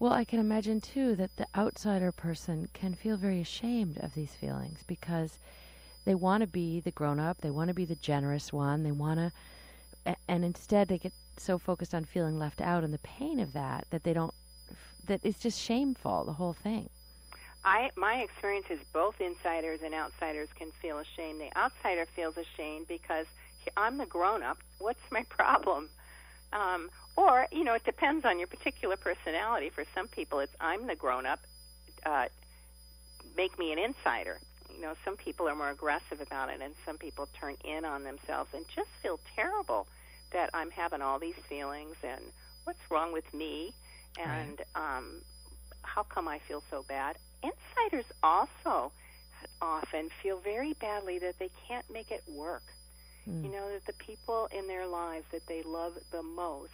Well, 0.00 0.12
I 0.12 0.24
can 0.24 0.40
imagine 0.40 0.80
too 0.80 1.14
that 1.16 1.36
the 1.36 1.46
outsider 1.54 2.10
person 2.10 2.68
can 2.74 2.94
feel 2.94 3.16
very 3.16 3.40
ashamed 3.40 3.98
of 3.98 4.14
these 4.14 4.32
feelings 4.32 4.80
because 4.88 5.38
they 6.04 6.16
want 6.16 6.40
to 6.40 6.46
be 6.48 6.80
the 6.80 6.90
grown 6.90 7.20
up, 7.20 7.40
they 7.40 7.50
want 7.50 7.68
to 7.68 7.74
be 7.74 7.84
the 7.84 7.94
generous 7.94 8.52
one, 8.52 8.82
they 8.82 8.92
want 8.92 9.20
to, 9.20 10.16
and 10.28 10.44
instead 10.44 10.88
they 10.88 10.98
get 10.98 11.12
so 11.38 11.58
focused 11.58 11.94
on 11.94 12.04
feeling 12.04 12.38
left 12.38 12.60
out 12.60 12.84
and 12.84 12.92
the 12.92 12.98
pain 12.98 13.38
of 13.38 13.52
that 13.52 13.86
that 13.90 14.02
they 14.02 14.12
don't, 14.12 14.34
that 15.06 15.20
it's 15.22 15.38
just 15.38 15.60
shameful, 15.60 16.24
the 16.24 16.32
whole 16.32 16.52
thing. 16.52 16.88
I 17.64 17.90
my 17.96 18.16
experience 18.16 18.66
is 18.68 18.80
both 18.92 19.20
insiders 19.20 19.80
and 19.82 19.94
outsiders 19.94 20.48
can 20.54 20.70
feel 20.82 20.98
ashamed. 20.98 21.40
The 21.40 21.56
outsider 21.58 22.04
feels 22.04 22.36
ashamed 22.36 22.88
because 22.88 23.26
I'm 23.76 23.98
the 23.98 24.06
grown 24.06 24.42
up. 24.42 24.58
What's 24.78 25.00
my 25.10 25.24
problem? 25.28 25.88
Um, 26.52 26.90
or 27.16 27.46
you 27.52 27.64
know, 27.64 27.74
it 27.74 27.84
depends 27.84 28.24
on 28.24 28.38
your 28.38 28.48
particular 28.48 28.96
personality. 28.96 29.70
For 29.70 29.84
some 29.94 30.08
people, 30.08 30.40
it's 30.40 30.54
I'm 30.60 30.86
the 30.86 30.94
grown 30.94 31.26
up. 31.26 31.40
Uh, 32.04 32.26
make 33.36 33.58
me 33.58 33.72
an 33.72 33.78
insider. 33.78 34.38
You 34.74 34.80
know, 34.82 34.94
some 35.04 35.16
people 35.16 35.48
are 35.48 35.54
more 35.54 35.70
aggressive 35.70 36.20
about 36.20 36.50
it, 36.50 36.60
and 36.60 36.74
some 36.84 36.98
people 36.98 37.28
turn 37.38 37.56
in 37.64 37.84
on 37.84 38.02
themselves 38.02 38.50
and 38.54 38.64
just 38.74 38.90
feel 39.02 39.20
terrible 39.34 39.86
that 40.32 40.50
I'm 40.52 40.70
having 40.70 41.00
all 41.00 41.18
these 41.18 41.36
feelings 41.48 41.96
and 42.02 42.20
what's 42.64 42.80
wrong 42.90 43.12
with 43.12 43.32
me 43.32 43.72
and 44.18 44.60
right. 44.74 44.96
um, 44.98 45.20
how 45.82 46.02
come 46.02 46.28
I 46.28 46.38
feel 46.40 46.62
so 46.70 46.84
bad. 46.88 47.16
Insiders 47.42 48.06
also 48.22 48.92
often 49.60 50.08
feel 50.22 50.38
very 50.38 50.72
badly 50.74 51.18
that 51.20 51.38
they 51.38 51.50
can't 51.68 51.88
make 51.92 52.10
it 52.10 52.22
work. 52.28 52.62
Mm. 53.28 53.44
You 53.44 53.50
know, 53.50 53.70
that 53.72 53.86
the 53.86 53.92
people 53.94 54.48
in 54.56 54.66
their 54.66 54.86
lives 54.86 55.24
that 55.32 55.46
they 55.46 55.62
love 55.62 55.94
the 56.10 56.22
most 56.22 56.72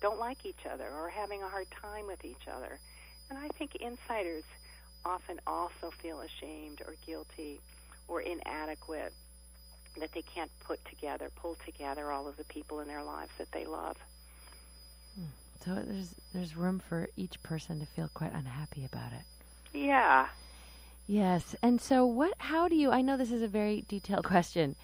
don't 0.00 0.18
like 0.18 0.44
each 0.44 0.66
other 0.70 0.84
or 0.84 1.06
are 1.06 1.10
having 1.10 1.42
a 1.42 1.48
hard 1.48 1.68
time 1.70 2.06
with 2.06 2.24
each 2.24 2.48
other. 2.52 2.78
And 3.30 3.38
I 3.38 3.48
think 3.56 3.76
insiders 3.76 4.44
often 5.04 5.40
also 5.46 5.90
feel 6.00 6.20
ashamed 6.20 6.80
or 6.82 6.94
guilty 7.06 7.60
or 8.08 8.20
inadequate 8.20 9.12
that 9.98 10.12
they 10.12 10.22
can't 10.22 10.50
put 10.64 10.84
together, 10.86 11.30
pull 11.36 11.56
together 11.64 12.10
all 12.10 12.26
of 12.26 12.36
the 12.36 12.44
people 12.44 12.80
in 12.80 12.88
their 12.88 13.02
lives 13.02 13.30
that 13.38 13.52
they 13.52 13.64
love. 13.64 13.96
So 15.64 15.74
there's 15.74 16.14
there's 16.34 16.56
room 16.56 16.80
for 16.80 17.08
each 17.16 17.40
person 17.42 17.78
to 17.80 17.86
feel 17.86 18.10
quite 18.12 18.32
unhappy 18.32 18.84
about 18.84 19.12
it. 19.12 19.78
Yeah. 19.78 20.26
Yes. 21.06 21.54
And 21.62 21.80
so 21.80 22.04
what 22.04 22.34
how 22.38 22.68
do 22.68 22.74
you 22.74 22.90
I 22.90 23.02
know 23.02 23.16
this 23.16 23.30
is 23.30 23.42
a 23.42 23.48
very 23.48 23.84
detailed 23.88 24.24
question, 24.34 24.74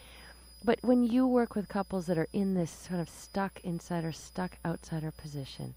but 0.64 0.78
when 0.82 1.02
you 1.02 1.26
work 1.26 1.54
with 1.54 1.68
couples 1.68 2.06
that 2.06 2.18
are 2.18 2.28
in 2.32 2.54
this 2.54 2.70
sort 2.70 3.00
of 3.00 3.08
stuck 3.08 3.60
insider, 3.64 4.12
stuck 4.12 4.58
outsider 4.64 5.10
position, 5.10 5.74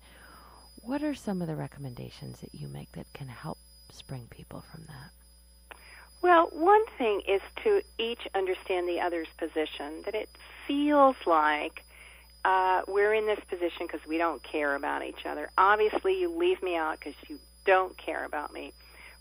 what 0.82 1.04
are 1.04 1.14
some 1.14 1.42
of 1.42 1.48
the 1.48 1.56
recommendations 1.56 2.40
that 2.40 2.54
you 2.54 2.68
make 2.68 2.92
that 2.94 3.06
can 3.14 3.28
help 3.28 3.58
spring 3.92 4.28
people 4.30 4.62
from 4.72 4.86
that? 4.88 5.78
Well, 6.22 6.50
one 6.52 6.86
thing 6.98 7.22
is 7.28 7.42
to 7.64 7.82
each 7.98 8.28
understand 8.36 8.88
the 8.88 9.02
other's 9.02 9.28
position, 9.38 10.04
that 10.06 10.14
it 10.14 10.30
feels 10.68 11.16
like 11.26 11.84
uh, 12.46 12.82
we're 12.88 13.14
in 13.14 13.26
this 13.26 13.40
position 13.50 13.88
because 13.88 14.06
we 14.08 14.18
don't 14.18 14.42
care 14.44 14.76
about 14.76 15.04
each 15.04 15.26
other. 15.26 15.50
Obviously, 15.58 16.20
you 16.20 16.30
leave 16.36 16.62
me 16.62 16.76
out 16.76 17.00
because 17.00 17.16
you 17.28 17.40
don't 17.66 17.98
care 17.98 18.26
about 18.26 18.54
me. 18.54 18.74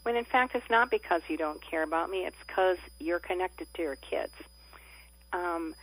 When 0.02 0.16
in 0.16 0.24
fact, 0.24 0.54
it's 0.54 0.70
not 0.70 0.90
because 0.90 1.22
you 1.28 1.36
don't 1.36 1.60
care 1.62 1.82
about 1.82 2.10
me, 2.10 2.24
it's 2.24 2.36
because 2.46 2.78
you're 2.98 3.18
connected 3.18 3.66
to 3.74 3.82
your 3.82 3.96
kids. 3.96 4.32
Um, 5.32 5.75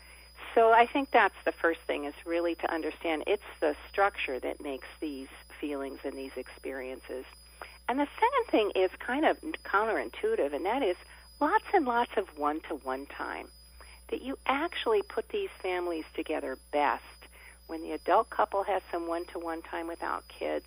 so 0.56 0.72
I 0.72 0.86
think 0.86 1.12
that's 1.12 1.36
the 1.46 1.52
first 1.52 1.82
thing 1.82 2.06
is 2.06 2.14
really 2.26 2.56
to 2.56 2.74
understand 2.74 3.24
it's 3.28 3.44
the 3.60 3.76
structure 3.90 4.40
that 4.40 4.62
makes 4.62 4.88
these 5.00 5.28
feelings 5.60 6.00
and 6.04 6.14
these 6.14 6.36
experiences. 6.36 7.26
And 7.90 8.00
the 8.00 8.08
second 8.16 8.52
thing 8.52 8.72
is 8.76 8.92
kind 9.00 9.26
of 9.26 9.38
counterintuitive, 9.64 10.54
and 10.54 10.66
that 10.66 10.84
is 10.84 10.98
lots 11.40 11.66
and 11.74 11.86
lots 11.86 12.12
of 12.18 12.26
one 12.38 12.60
to 12.70 12.76
one 12.76 13.06
time. 13.06 13.48
That 14.10 14.22
you 14.22 14.38
actually 14.46 15.02
put 15.02 15.30
these 15.30 15.50
families 15.62 16.06
together 16.14 16.58
best 16.72 17.04
when 17.68 17.84
the 17.84 17.92
adult 17.92 18.30
couple 18.30 18.64
has 18.64 18.82
some 18.92 19.08
one 19.08 19.26
to 19.26 19.40
one 19.40 19.62
time 19.62 19.88
without 19.88 20.28
kids, 20.28 20.66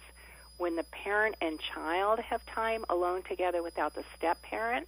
when 0.58 0.76
the 0.76 0.84
parent 0.84 1.36
and 1.40 1.58
child 1.58 2.20
have 2.20 2.44
time 2.46 2.84
alone 2.90 3.22
together 3.22 3.62
without 3.62 3.94
the 3.94 4.04
step 4.16 4.40
parent, 4.42 4.86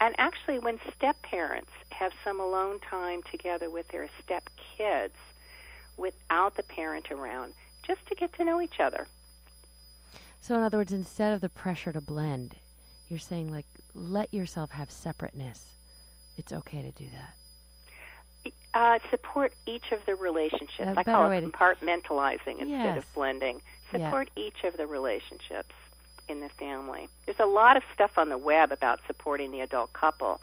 and 0.00 0.14
actually 0.18 0.58
when 0.58 0.78
step 0.96 1.20
parents 1.22 1.70
have 1.90 2.12
some 2.24 2.40
alone 2.40 2.80
time 2.80 3.22
together 3.30 3.70
with 3.70 3.86
their 3.88 4.08
step 4.22 4.48
kids 4.76 5.14
without 5.96 6.56
the 6.56 6.62
parent 6.62 7.10
around, 7.10 7.52
just 7.86 8.06
to 8.06 8.14
get 8.14 8.32
to 8.34 8.44
know 8.44 8.60
each 8.60 8.80
other. 8.80 9.06
So, 10.40 10.56
in 10.56 10.62
other 10.62 10.78
words, 10.78 10.92
instead 10.92 11.34
of 11.34 11.42
the 11.42 11.50
pressure 11.50 11.92
to 11.92 12.00
blend, 12.00 12.56
you're 13.08 13.18
saying, 13.18 13.52
like, 13.52 13.66
let 13.94 14.32
yourself 14.32 14.70
have 14.70 14.90
separateness. 14.90 15.66
It's 16.38 16.52
okay 16.52 16.80
to 16.80 16.90
do 16.92 17.04
that. 17.12 18.52
Uh, 18.72 18.98
support 19.10 19.52
each 19.66 19.92
of 19.92 19.98
the 20.06 20.14
relationships. 20.14 20.96
I 20.96 21.02
call 21.02 21.30
it 21.30 21.44
compartmentalizing 21.44 22.60
instead 22.60 22.68
yes. 22.68 22.98
of 22.98 23.14
blending. 23.14 23.60
Support 23.90 24.30
yeah. 24.34 24.44
each 24.44 24.64
of 24.64 24.78
the 24.78 24.86
relationships 24.86 25.74
in 26.30 26.40
the 26.40 26.48
family. 26.48 27.08
There's 27.26 27.40
a 27.40 27.46
lot 27.46 27.76
of 27.76 27.82
stuff 27.92 28.12
on 28.16 28.28
the 28.28 28.38
web 28.38 28.72
about 28.72 29.00
supporting 29.06 29.50
the 29.50 29.60
adult 29.60 29.92
couple, 29.92 30.40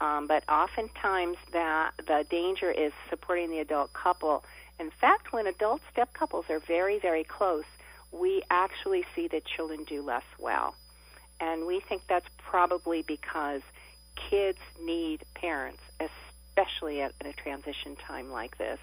um, 0.00 0.26
but 0.26 0.48
oftentimes 0.48 1.36
that 1.52 1.92
the 1.98 2.24
danger 2.30 2.70
is 2.70 2.92
supporting 3.10 3.50
the 3.50 3.58
adult 3.58 3.92
couple. 3.92 4.44
In 4.78 4.90
fact, 4.90 5.32
when 5.32 5.46
adult 5.46 5.80
step 5.92 6.12
couples 6.14 6.46
are 6.48 6.60
very, 6.60 6.98
very 6.98 7.24
close, 7.24 7.64
we 8.12 8.42
actually 8.50 9.04
see 9.14 9.28
that 9.28 9.44
children 9.44 9.84
do 9.84 10.02
less 10.02 10.24
well. 10.38 10.74
And 11.40 11.66
we 11.66 11.80
think 11.80 12.02
that's 12.08 12.28
probably 12.38 13.02
because 13.02 13.62
kids 14.14 14.58
need 14.80 15.24
parents, 15.34 15.82
especially 16.00 17.02
at, 17.02 17.12
at 17.20 17.26
a 17.26 17.32
transition 17.32 17.96
time 17.96 18.30
like 18.30 18.56
this. 18.58 18.78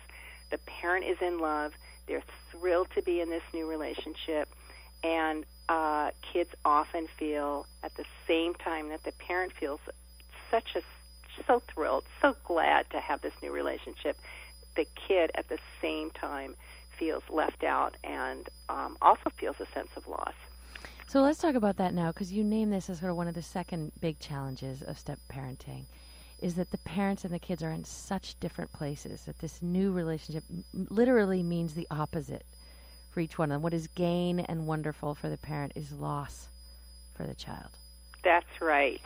The 0.50 0.58
parent 0.60 1.06
is 1.06 1.18
in 1.22 1.40
love, 1.40 1.72
they're 2.08 2.24
thrilled 2.52 2.90
to 2.96 3.02
be 3.02 3.22
in 3.22 3.30
this 3.30 3.44
new 3.54 3.70
relationship, 3.70 4.50
and 5.04 5.46
uh, 5.70 6.12
kids 6.22 6.50
often 6.66 7.08
feel 7.18 7.66
at 7.84 7.96
the 7.96 8.06
same 8.28 8.54
time 8.56 8.90
that 8.90 9.04
the 9.04 9.12
parent 9.14 9.54
feels 9.54 9.80
such 10.50 10.76
a 10.76 10.82
so 11.48 11.62
thrilled, 11.74 12.04
so 12.22 12.36
glad 12.44 12.90
to 12.90 13.00
have 13.00 13.22
this 13.22 13.34
new 13.42 13.52
relationship. 13.52 14.18
The 14.76 14.86
kid 14.96 15.32
at 15.36 15.48
the 15.50 15.58
same 15.82 16.12
time 16.12 16.56
feels 16.98 17.24
left 17.30 17.64
out 17.64 17.96
and 18.04 18.48
um, 18.70 18.98
also 19.02 19.30
feels 19.38 19.56
a 19.60 19.66
sense 19.74 19.90
of 19.96 20.08
loss. 20.08 20.34
So 21.08 21.22
let's 21.22 21.40
talk 21.40 21.56
about 21.56 21.78
that 21.78 21.94
now, 21.94 22.12
because 22.12 22.32
you 22.32 22.44
name 22.44 22.70
this 22.70 22.90
as 22.90 23.00
sort 23.00 23.12
of 23.12 23.18
one 23.18 23.28
of 23.28 23.34
the 23.34 23.42
second 23.42 23.92
big 24.00 24.20
challenges 24.20 24.82
of 24.82 24.98
step 24.98 25.20
parenting, 25.30 25.86
is 26.42 26.56
that 26.56 26.72
the 26.72 26.78
parents 26.80 27.26
and 27.26 27.34
the 27.34 27.40
kids 27.40 27.64
are 27.64 27.72
in 27.72 27.84
such 27.84 28.40
different 28.40 28.72
places 28.72 29.24
that 29.24 29.40
this 29.40 29.62
new 29.62 29.92
relationship 29.92 30.44
m- 30.52 30.88
literally 30.90 31.44
means 31.44 31.74
the 31.74 31.88
opposite 31.92 32.46
for 33.12 33.20
each 33.20 33.38
one 33.38 33.52
of 33.52 33.56
them. 33.56 33.62
What 33.62 33.74
is 33.74 33.88
gain 33.88 34.40
and 34.40 34.66
wonderful 34.66 35.14
for 35.16 35.30
the 35.30 35.38
parent 35.38 35.74
is 35.76 35.92
loss 35.92 36.48
for 37.16 37.24
the 37.24 37.36
child. 37.36 37.70
That's 38.24 38.62
right. 38.62 39.02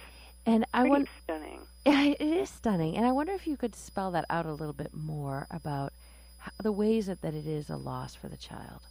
And 0.45 0.65
I 0.73 0.83
want 0.83 1.09
stunning. 1.23 1.61
It 1.87 2.19
is 2.19 2.49
stunning, 2.49 2.97
and 2.97 3.05
I 3.05 3.11
wonder 3.11 3.33
if 3.33 3.45
you 3.45 3.57
could 3.57 3.75
spell 3.75 4.09
that 4.11 4.25
out 4.29 4.47
a 4.47 4.53
little 4.53 4.73
bit 4.73 4.91
more 4.91 5.45
about 5.51 5.93
how, 6.39 6.51
the 6.63 6.71
ways 6.71 7.05
that, 7.05 7.21
that 7.21 7.35
it 7.35 7.45
is 7.45 7.69
a 7.69 7.75
loss 7.75 8.15
for 8.15 8.27
the 8.27 8.37
child. 8.37 8.81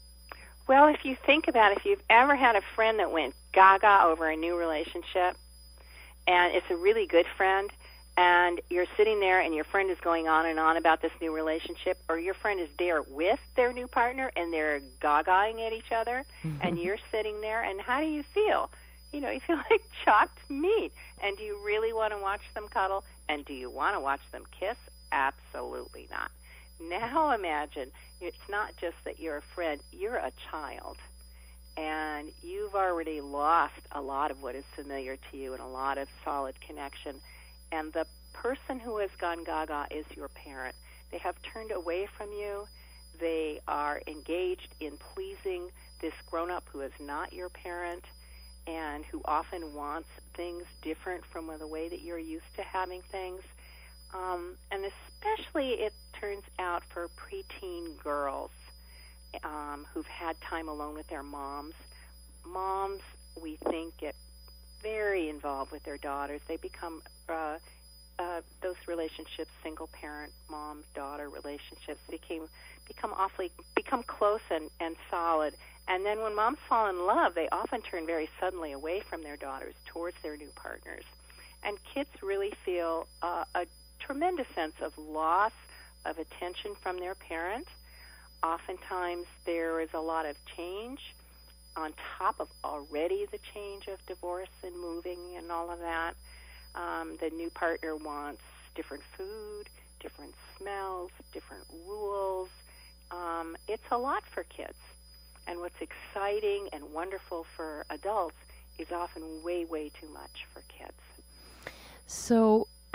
Well, 0.68 0.86
if 0.86 1.04
you 1.04 1.16
think 1.26 1.48
about 1.48 1.72
it, 1.72 1.78
if 1.78 1.84
you've 1.84 2.02
ever 2.08 2.36
had 2.36 2.54
a 2.54 2.60
friend 2.74 3.00
that 3.00 3.10
went 3.10 3.34
gaga 3.52 4.04
over 4.04 4.28
a 4.28 4.36
new 4.36 4.56
relationship, 4.56 5.36
and 6.26 6.54
it's 6.54 6.70
a 6.70 6.76
really 6.76 7.06
good 7.06 7.26
friend, 7.36 7.70
and 8.16 8.60
you're 8.70 8.86
sitting 8.96 9.18
there 9.18 9.40
and 9.40 9.54
your 9.54 9.64
friend 9.64 9.90
is 9.90 9.98
going 10.00 10.28
on 10.28 10.46
and 10.46 10.58
on 10.58 10.76
about 10.76 11.02
this 11.02 11.12
new 11.20 11.34
relationship, 11.34 11.98
or 12.08 12.18
your 12.18 12.34
friend 12.34 12.60
is 12.60 12.68
there 12.78 13.02
with 13.02 13.40
their 13.56 13.72
new 13.72 13.88
partner 13.88 14.30
and 14.36 14.52
they're 14.52 14.80
gagaing 15.00 15.66
at 15.66 15.72
each 15.72 15.90
other, 15.90 16.24
mm-hmm. 16.44 16.66
and 16.66 16.78
you're 16.78 16.98
sitting 17.10 17.40
there, 17.40 17.62
and 17.62 17.80
how 17.80 18.00
do 18.00 18.06
you 18.06 18.22
feel? 18.22 18.70
You 19.12 19.20
know, 19.20 19.30
you 19.30 19.40
feel 19.40 19.56
like 19.70 19.82
chopped 20.04 20.38
meat. 20.48 20.92
And 21.22 21.36
do 21.36 21.42
you 21.42 21.58
really 21.64 21.92
want 21.92 22.12
to 22.12 22.18
watch 22.18 22.42
them 22.54 22.68
cuddle? 22.68 23.04
And 23.28 23.44
do 23.44 23.52
you 23.52 23.70
want 23.70 23.96
to 23.96 24.00
watch 24.00 24.20
them 24.30 24.44
kiss? 24.58 24.76
Absolutely 25.10 26.08
not. 26.10 26.30
Now 26.80 27.32
imagine 27.32 27.90
it's 28.20 28.48
not 28.50 28.76
just 28.76 28.96
that 29.04 29.20
you're 29.20 29.38
a 29.38 29.42
friend, 29.54 29.80
you're 29.92 30.16
a 30.16 30.32
child. 30.50 30.98
And 31.76 32.30
you've 32.42 32.74
already 32.74 33.20
lost 33.20 33.80
a 33.90 34.00
lot 34.00 34.30
of 34.30 34.42
what 34.42 34.54
is 34.54 34.64
familiar 34.76 35.16
to 35.16 35.36
you 35.36 35.52
and 35.52 35.62
a 35.62 35.66
lot 35.66 35.98
of 35.98 36.08
solid 36.24 36.60
connection. 36.60 37.16
And 37.74 37.92
the 37.92 38.06
person 38.32 38.78
who 38.78 38.98
has 38.98 39.10
gone 39.18 39.42
gaga 39.42 39.88
is 39.90 40.06
your 40.16 40.28
parent. 40.28 40.76
They 41.10 41.18
have 41.18 41.34
turned 41.42 41.72
away 41.72 42.06
from 42.06 42.30
you. 42.30 42.68
They 43.18 43.60
are 43.66 44.00
engaged 44.06 44.68
in 44.78 44.92
pleasing 44.96 45.70
this 46.00 46.14
grown 46.30 46.52
up 46.52 46.64
who 46.70 46.82
is 46.82 46.92
not 47.00 47.32
your 47.32 47.48
parent 47.48 48.04
and 48.68 49.04
who 49.04 49.20
often 49.24 49.74
wants 49.74 50.08
things 50.34 50.62
different 50.82 51.24
from 51.24 51.50
the 51.58 51.66
way 51.66 51.88
that 51.88 52.00
you're 52.00 52.18
used 52.18 52.54
to 52.56 52.62
having 52.62 53.02
things. 53.10 53.42
Um, 54.14 54.54
and 54.70 54.84
especially 54.84 55.70
it 55.70 55.92
turns 56.12 56.44
out 56.60 56.84
for 56.84 57.08
preteen 57.16 57.98
girls 58.02 58.52
um, 59.42 59.84
who've 59.92 60.06
had 60.06 60.40
time 60.40 60.68
alone 60.68 60.94
with 60.94 61.08
their 61.08 61.24
moms. 61.24 61.74
moms, 62.46 63.02
we 63.40 63.56
think, 63.68 63.96
get 63.98 64.14
very 64.80 65.28
involved 65.28 65.72
with 65.72 65.82
their 65.82 65.98
daughters. 65.98 66.40
They 66.46 66.56
become 66.56 67.02
uh, 67.28 67.58
uh, 68.18 68.40
those 68.62 68.76
relationships, 68.86 69.50
single 69.62 69.88
parent, 69.88 70.32
mom, 70.48 70.84
daughter 70.94 71.28
relationships, 71.28 72.00
became 72.10 72.42
become 72.86 73.12
awfully 73.16 73.50
become 73.74 74.02
close 74.02 74.42
and, 74.50 74.70
and 74.80 74.96
solid. 75.10 75.54
And 75.88 76.04
then 76.04 76.20
when 76.20 76.34
moms 76.34 76.58
fall 76.68 76.88
in 76.88 77.06
love, 77.06 77.34
they 77.34 77.48
often 77.50 77.82
turn 77.82 78.06
very 78.06 78.28
suddenly 78.40 78.72
away 78.72 79.00
from 79.00 79.22
their 79.22 79.36
daughters 79.36 79.74
towards 79.86 80.16
their 80.22 80.36
new 80.36 80.50
partners. 80.54 81.04
And 81.62 81.76
kids 81.92 82.10
really 82.22 82.52
feel 82.64 83.06
uh, 83.22 83.44
a 83.54 83.66
tremendous 83.98 84.46
sense 84.54 84.74
of 84.82 84.96
loss 84.98 85.52
of 86.04 86.18
attention 86.18 86.74
from 86.82 87.00
their 87.00 87.14
parent. 87.14 87.66
Oftentimes, 88.42 89.26
there 89.46 89.80
is 89.80 89.88
a 89.94 90.00
lot 90.00 90.26
of 90.26 90.36
change 90.56 91.00
on 91.76 91.92
top 92.18 92.38
of 92.38 92.48
already 92.62 93.26
the 93.32 93.38
change 93.54 93.88
of 93.88 94.04
divorce 94.06 94.48
and 94.62 94.78
moving 94.78 95.18
and 95.36 95.50
all 95.50 95.70
of 95.70 95.80
that. 95.80 96.14
Um, 96.74 97.16
the 97.20 97.30
new 97.30 97.50
partner 97.50 97.96
wants 97.96 98.42
different 98.74 99.02
food, 99.16 99.64
different 100.00 100.34
smells, 100.58 101.10
different 101.32 101.64
rules. 101.86 102.48
Um, 103.10 103.56
it's 103.68 103.84
a 103.90 103.98
lot 103.98 104.24
for 104.26 104.44
kids. 104.44 104.78
And 105.46 105.60
what's 105.60 105.80
exciting 105.80 106.68
and 106.72 106.92
wonderful 106.92 107.44
for 107.56 107.84
adults 107.90 108.36
is 108.78 108.90
often 108.92 109.22
way, 109.42 109.64
way 109.64 109.90
too 110.00 110.08
much 110.08 110.46
for 110.52 110.62
kids. 110.68 111.72
So, 112.06 112.66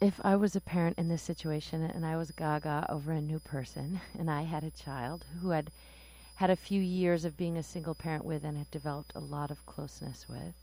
if 0.00 0.20
I 0.22 0.36
was 0.36 0.56
a 0.56 0.60
parent 0.60 0.98
in 0.98 1.08
this 1.08 1.22
situation 1.22 1.82
and 1.82 2.04
I 2.04 2.16
was 2.16 2.30
gaga 2.30 2.86
over 2.88 3.12
a 3.12 3.20
new 3.20 3.38
person 3.38 4.00
and 4.18 4.30
I 4.30 4.42
had 4.42 4.64
a 4.64 4.70
child 4.70 5.24
who 5.40 5.50
had 5.50 5.70
had 6.36 6.50
a 6.50 6.56
few 6.56 6.80
years 6.80 7.24
of 7.24 7.36
being 7.36 7.56
a 7.56 7.62
single 7.62 7.94
parent 7.94 8.24
with 8.24 8.44
and 8.44 8.58
had 8.58 8.70
developed 8.70 9.12
a 9.14 9.20
lot 9.20 9.52
of 9.52 9.64
closeness 9.66 10.26
with, 10.28 10.54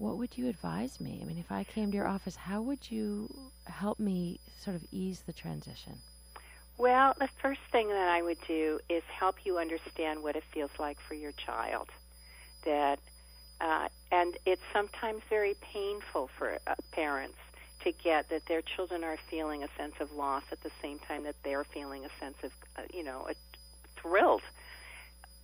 what 0.00 0.16
would 0.16 0.38
you 0.38 0.48
advise 0.48 0.98
me? 0.98 1.20
I 1.20 1.26
mean, 1.26 1.36
if 1.36 1.52
I 1.52 1.62
came 1.62 1.90
to 1.90 1.96
your 1.96 2.08
office, 2.08 2.34
how 2.34 2.62
would 2.62 2.90
you 2.90 3.32
help 3.66 4.00
me 4.00 4.40
sort 4.58 4.74
of 4.74 4.82
ease 4.90 5.22
the 5.26 5.32
transition? 5.34 5.92
Well, 6.78 7.14
the 7.18 7.28
first 7.42 7.60
thing 7.70 7.88
that 7.88 8.08
I 8.08 8.22
would 8.22 8.38
do 8.48 8.80
is 8.88 9.02
help 9.04 9.44
you 9.44 9.58
understand 9.58 10.22
what 10.22 10.36
it 10.36 10.44
feels 10.54 10.70
like 10.78 10.98
for 11.00 11.12
your 11.12 11.32
child. 11.32 11.90
That, 12.64 12.98
uh, 13.60 13.88
and 14.10 14.38
it's 14.46 14.62
sometimes 14.72 15.20
very 15.28 15.54
painful 15.60 16.30
for 16.38 16.58
uh, 16.66 16.74
parents 16.92 17.36
to 17.84 17.92
get 17.92 18.30
that 18.30 18.46
their 18.46 18.62
children 18.62 19.04
are 19.04 19.18
feeling 19.28 19.62
a 19.62 19.68
sense 19.76 19.94
of 20.00 20.12
loss 20.12 20.44
at 20.50 20.62
the 20.62 20.70
same 20.80 20.98
time 21.00 21.24
that 21.24 21.36
they're 21.44 21.64
feeling 21.64 22.06
a 22.06 22.10
sense 22.18 22.36
of, 22.42 22.52
uh, 22.78 22.82
you 22.94 23.04
know, 23.04 23.28
a, 23.28 23.34
thrilled. 24.00 24.42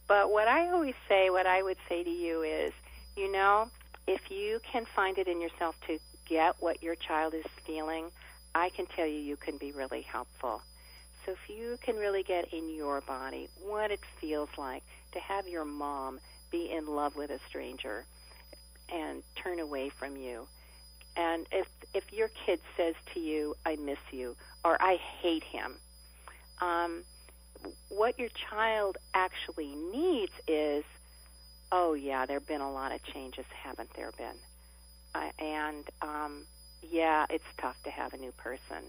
But 0.09 0.33
what 0.33 0.49
I 0.49 0.71
always 0.71 0.95
say, 1.11 1.29
what 1.29 1.47
I 1.47 1.63
would 1.63 1.79
say 1.91 2.03
to 2.03 2.11
you 2.11 2.41
is, 2.43 2.73
you 3.17 3.31
know, 3.31 3.69
if 4.07 4.31
you 4.31 4.61
can 4.71 4.85
find 4.85 5.19
it 5.19 5.29
in 5.29 5.41
yourself 5.41 5.77
to 5.87 5.99
get 6.29 6.57
what 6.61 6.83
your 6.83 6.95
child 6.95 7.35
is 7.35 7.45
feeling, 7.65 8.07
I 8.55 8.71
can 8.71 8.87
tell 8.87 9.07
you 9.07 9.19
you 9.19 9.37
can 9.37 9.59
be 9.59 9.73
really 9.73 10.03
helpful. 10.03 10.63
So 11.25 11.33
if 11.33 11.51
you 11.51 11.79
can 11.83 11.97
really 11.97 12.23
get 12.23 12.53
in 12.53 12.75
your 12.75 13.01
body 13.01 13.49
what 13.61 13.91
it 13.91 14.01
feels 14.21 14.49
like 14.57 14.85
to 15.13 15.19
have 15.19 15.49
your 15.49 15.65
mom 15.65 16.21
be 16.51 16.71
in 16.71 16.87
love 16.87 17.17
with 17.17 17.31
a 17.31 17.41
stranger 17.49 18.05
and 18.93 19.23
turn 19.35 19.59
away 19.59 19.89
from 19.89 20.17
you. 20.17 20.47
And 21.17 21.47
if 21.51 21.67
if 21.95 22.13
your 22.13 22.29
kid 22.29 22.61
says 22.77 22.95
to 23.15 23.21
you, 23.21 23.57
"I 23.65 23.77
miss 23.77 23.99
you," 24.13 24.37
or 24.65 24.81
"I 24.81 24.97
hate 24.97 25.43
him," 25.43 25.81
um, 26.61 27.05
what 27.89 28.19
your 28.19 28.29
child 28.29 28.99
actually 29.15 29.75
needs 29.75 30.33
is, 30.47 30.85
"Oh 31.73 31.95
yeah, 31.95 32.27
there've 32.27 32.47
been 32.47 32.61
a 32.61 32.73
lot 32.73 32.93
of 32.93 33.03
changes, 33.03 33.45
haven't 33.63 33.91
there 33.95 34.13
been?" 34.13 34.37
Uh, 35.15 35.31
and 35.39 35.85
um, 36.03 36.43
yeah, 36.83 37.27
it's 37.31 37.45
tough 37.59 37.77
to 37.85 37.91
have 37.91 38.13
a 38.13 38.17
new 38.17 38.33
person. 38.33 38.85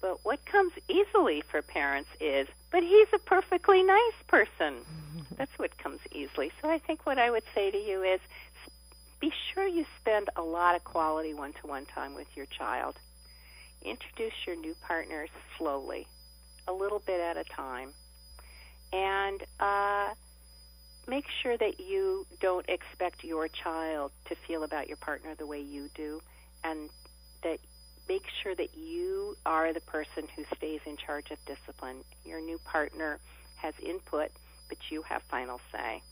But 0.00 0.24
what 0.24 0.44
comes 0.44 0.72
easily 0.88 1.42
for 1.50 1.62
parents 1.62 2.10
is, 2.20 2.48
but 2.70 2.82
he's 2.82 3.08
a 3.14 3.18
perfectly 3.18 3.82
nice 3.82 4.14
person. 4.26 4.76
That's 5.36 5.58
what 5.58 5.76
comes 5.78 6.00
easily. 6.12 6.52
So 6.60 6.68
I 6.68 6.78
think 6.78 7.06
what 7.06 7.18
I 7.18 7.30
would 7.30 7.44
say 7.54 7.70
to 7.70 7.78
you 7.78 8.02
is 8.02 8.20
be 9.20 9.32
sure 9.52 9.66
you 9.66 9.84
spend 10.00 10.28
a 10.36 10.42
lot 10.42 10.74
of 10.76 10.84
quality 10.84 11.34
one 11.34 11.52
to 11.54 11.66
one 11.66 11.86
time 11.86 12.14
with 12.14 12.28
your 12.34 12.46
child. 12.46 12.96
Introduce 13.82 14.34
your 14.46 14.56
new 14.56 14.74
partners 14.82 15.30
slowly, 15.56 16.06
a 16.68 16.72
little 16.72 16.98
bit 16.98 17.20
at 17.20 17.36
a 17.36 17.44
time. 17.44 17.90
And 18.92 19.42
uh, 19.58 20.14
make 21.06 21.26
sure 21.42 21.56
that 21.56 21.80
you 21.80 22.26
don't 22.40 22.68
expect 22.68 23.24
your 23.24 23.48
child 23.48 24.12
to 24.28 24.34
feel 24.46 24.64
about 24.64 24.88
your 24.88 24.96
partner 24.96 25.34
the 25.34 25.46
way 25.46 25.60
you 25.60 25.88
do, 25.94 26.20
and 26.64 26.90
that 27.42 27.58
make 28.08 28.24
sure 28.42 28.54
that 28.54 28.76
you 28.76 29.36
are 29.44 29.72
the 29.72 29.80
person 29.80 30.24
who 30.34 30.44
stays 30.56 30.80
in 30.86 30.96
charge 30.96 31.30
of 31.30 31.38
discipline. 31.46 32.04
Your 32.24 32.40
new 32.40 32.58
partner 32.58 33.18
has 33.56 33.74
input, 33.82 34.30
but 34.68 34.78
you 34.90 35.02
have 35.02 35.22
final 35.22 35.60
say. 35.72 36.02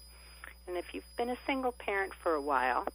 And 0.66 0.76
if 0.76 0.94
you've 0.94 1.04
been 1.16 1.30
a 1.30 1.36
single 1.46 1.72
parent 1.72 2.12
for 2.14 2.34
a 2.34 2.40
while, 2.40 2.86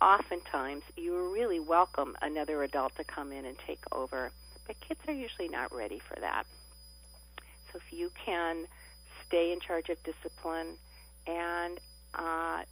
oftentimes 0.00 0.82
you 0.96 1.32
really 1.32 1.60
welcome 1.60 2.16
another 2.20 2.62
adult 2.62 2.96
to 2.96 3.04
come 3.04 3.32
in 3.32 3.44
and 3.44 3.56
take 3.66 3.82
over. 3.92 4.30
But 4.66 4.80
kids 4.80 5.00
are 5.06 5.14
usually 5.14 5.48
not 5.48 5.74
ready 5.74 5.98
for 5.98 6.18
that. 6.20 6.44
So 7.70 7.78
if 7.78 7.92
you 7.92 8.10
can 8.24 8.66
stay 9.26 9.52
in 9.52 9.60
charge 9.60 9.88
of 9.88 9.98
discipline 10.02 10.76
and 11.26 11.78
uh, 12.14 12.62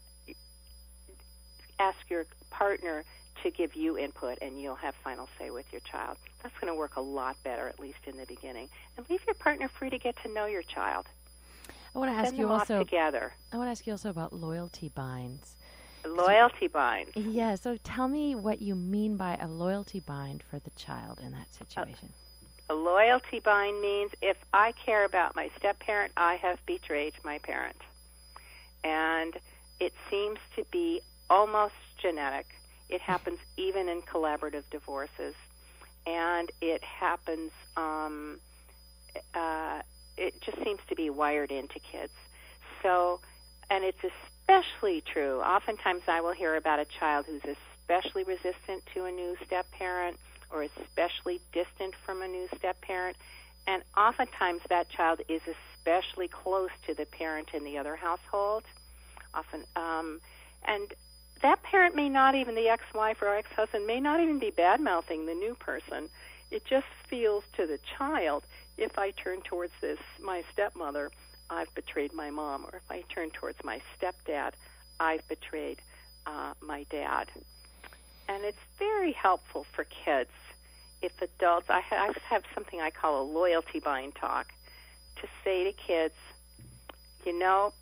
ask 1.78 1.98
your 2.08 2.26
partner 2.50 3.04
to 3.42 3.50
give 3.50 3.74
you 3.74 3.98
input 3.98 4.38
and 4.40 4.60
you'll 4.60 4.74
have 4.76 4.94
final 4.96 5.28
say 5.38 5.50
with 5.50 5.66
your 5.72 5.80
child. 5.80 6.16
That's 6.42 6.56
going 6.60 6.72
to 6.72 6.78
work 6.78 6.96
a 6.96 7.00
lot 7.00 7.36
better, 7.42 7.68
at 7.68 7.78
least 7.78 7.98
in 8.06 8.16
the 8.16 8.26
beginning. 8.26 8.68
And 8.96 9.08
leave 9.10 9.20
your 9.26 9.34
partner 9.34 9.68
free 9.68 9.90
to 9.90 9.98
get 9.98 10.16
to 10.22 10.32
know 10.32 10.46
your 10.46 10.62
child. 10.62 11.06
I 11.94 11.98
want 11.98 12.10
to 12.10 12.16
ask 12.16 12.28
Send 12.28 12.38
you 12.38 12.48
also. 12.48 12.78
together. 12.78 13.32
I 13.52 13.56
want 13.56 13.68
to 13.68 13.70
ask 13.70 13.86
you 13.86 13.92
also 13.92 14.10
about 14.10 14.32
loyalty 14.32 14.90
binds. 14.94 15.56
Loyalty 16.06 16.66
binds. 16.68 17.16
Yeah. 17.16 17.54
So 17.54 17.76
tell 17.82 18.08
me 18.08 18.34
what 18.34 18.60
you 18.60 18.74
mean 18.74 19.16
by 19.16 19.36
a 19.40 19.46
loyalty 19.48 20.00
bind 20.00 20.42
for 20.42 20.58
the 20.58 20.70
child 20.70 21.20
in 21.24 21.32
that 21.32 21.54
situation. 21.54 22.12
A 22.68 22.74
loyalty 22.74 23.40
bind 23.40 23.80
means 23.80 24.10
if 24.22 24.36
I 24.52 24.72
care 24.72 25.04
about 25.04 25.36
my 25.36 25.50
step 25.56 25.78
parent, 25.80 26.12
I 26.16 26.34
have 26.36 26.58
betrayed 26.66 27.14
my 27.22 27.38
parent. 27.38 27.76
And 28.84 29.34
it 29.80 29.92
seems 30.10 30.38
to 30.56 30.64
be 30.70 31.00
almost 31.30 31.74
genetic. 32.00 32.46
It 32.88 33.00
happens 33.00 33.38
even 33.56 33.88
in 33.88 34.02
collaborative 34.02 34.64
divorces. 34.70 35.34
And 36.06 36.52
it 36.60 36.84
happens, 36.84 37.50
um, 37.76 38.38
uh, 39.34 39.80
it 40.16 40.40
just 40.42 40.62
seems 40.62 40.80
to 40.88 40.94
be 40.94 41.08
wired 41.10 41.50
into 41.50 41.80
kids. 41.80 42.12
So, 42.82 43.20
and 43.70 43.82
it's 43.84 43.98
especially 44.04 45.00
true. 45.00 45.40
Oftentimes 45.40 46.02
I 46.06 46.20
will 46.20 46.34
hear 46.34 46.54
about 46.56 46.78
a 46.78 46.84
child 46.84 47.24
who's 47.26 47.56
especially 47.88 48.24
resistant 48.24 48.84
to 48.94 49.04
a 49.06 49.10
new 49.10 49.36
step 49.46 49.70
parent 49.72 50.18
or 50.52 50.62
especially 50.62 51.40
distant 51.52 51.94
from 52.04 52.22
a 52.22 52.28
new 52.28 52.46
step 52.56 52.80
parent. 52.82 53.16
And 53.66 53.82
oftentimes 53.96 54.60
that 54.68 54.90
child 54.90 55.20
is 55.28 55.40
especially 55.84 56.28
close 56.28 56.70
to 56.86 56.94
the 56.94 57.04
parent 57.06 57.48
in 57.52 57.64
the 57.64 57.78
other 57.78 57.96
household. 57.96 58.64
Often, 59.34 59.64
um, 59.76 60.20
and 60.66 60.92
that 61.42 61.62
parent 61.62 61.94
may 61.94 62.08
not 62.08 62.34
even 62.34 62.54
the 62.54 62.68
ex-wife 62.68 63.20
or 63.20 63.34
ex-husband 63.34 63.86
may 63.86 64.00
not 64.00 64.20
even 64.20 64.38
be 64.38 64.50
bad 64.50 64.80
mouthing 64.80 65.26
the 65.26 65.34
new 65.34 65.54
person. 65.54 66.08
It 66.50 66.64
just 66.64 66.86
feels 67.08 67.44
to 67.56 67.66
the 67.66 67.78
child 67.98 68.44
if 68.78 68.98
I 68.98 69.10
turn 69.10 69.42
towards 69.42 69.72
this 69.80 69.98
my 70.22 70.42
stepmother, 70.52 71.10
I've 71.50 71.72
betrayed 71.74 72.14
my 72.14 72.30
mom, 72.30 72.64
or 72.64 72.76
if 72.76 72.90
I 72.90 73.02
turn 73.12 73.30
towards 73.30 73.62
my 73.62 73.80
stepdad, 73.98 74.52
I've 74.98 75.26
betrayed 75.28 75.80
uh, 76.26 76.54
my 76.60 76.84
dad. 76.90 77.28
And 78.28 78.42
it's 78.44 78.58
very 78.78 79.12
helpful 79.12 79.66
for 79.72 79.84
kids 79.84 80.30
if 81.02 81.12
adults. 81.20 81.68
I 81.68 81.80
have 81.80 82.44
something 82.54 82.80
I 82.80 82.90
call 82.90 83.22
a 83.22 83.26
loyalty 83.30 83.80
bind 83.80 84.14
talk 84.14 84.46
to 85.24 85.30
say 85.42 85.64
to 85.64 85.72
kids, 85.72 86.14
you 87.24 87.38
know, 87.38 87.72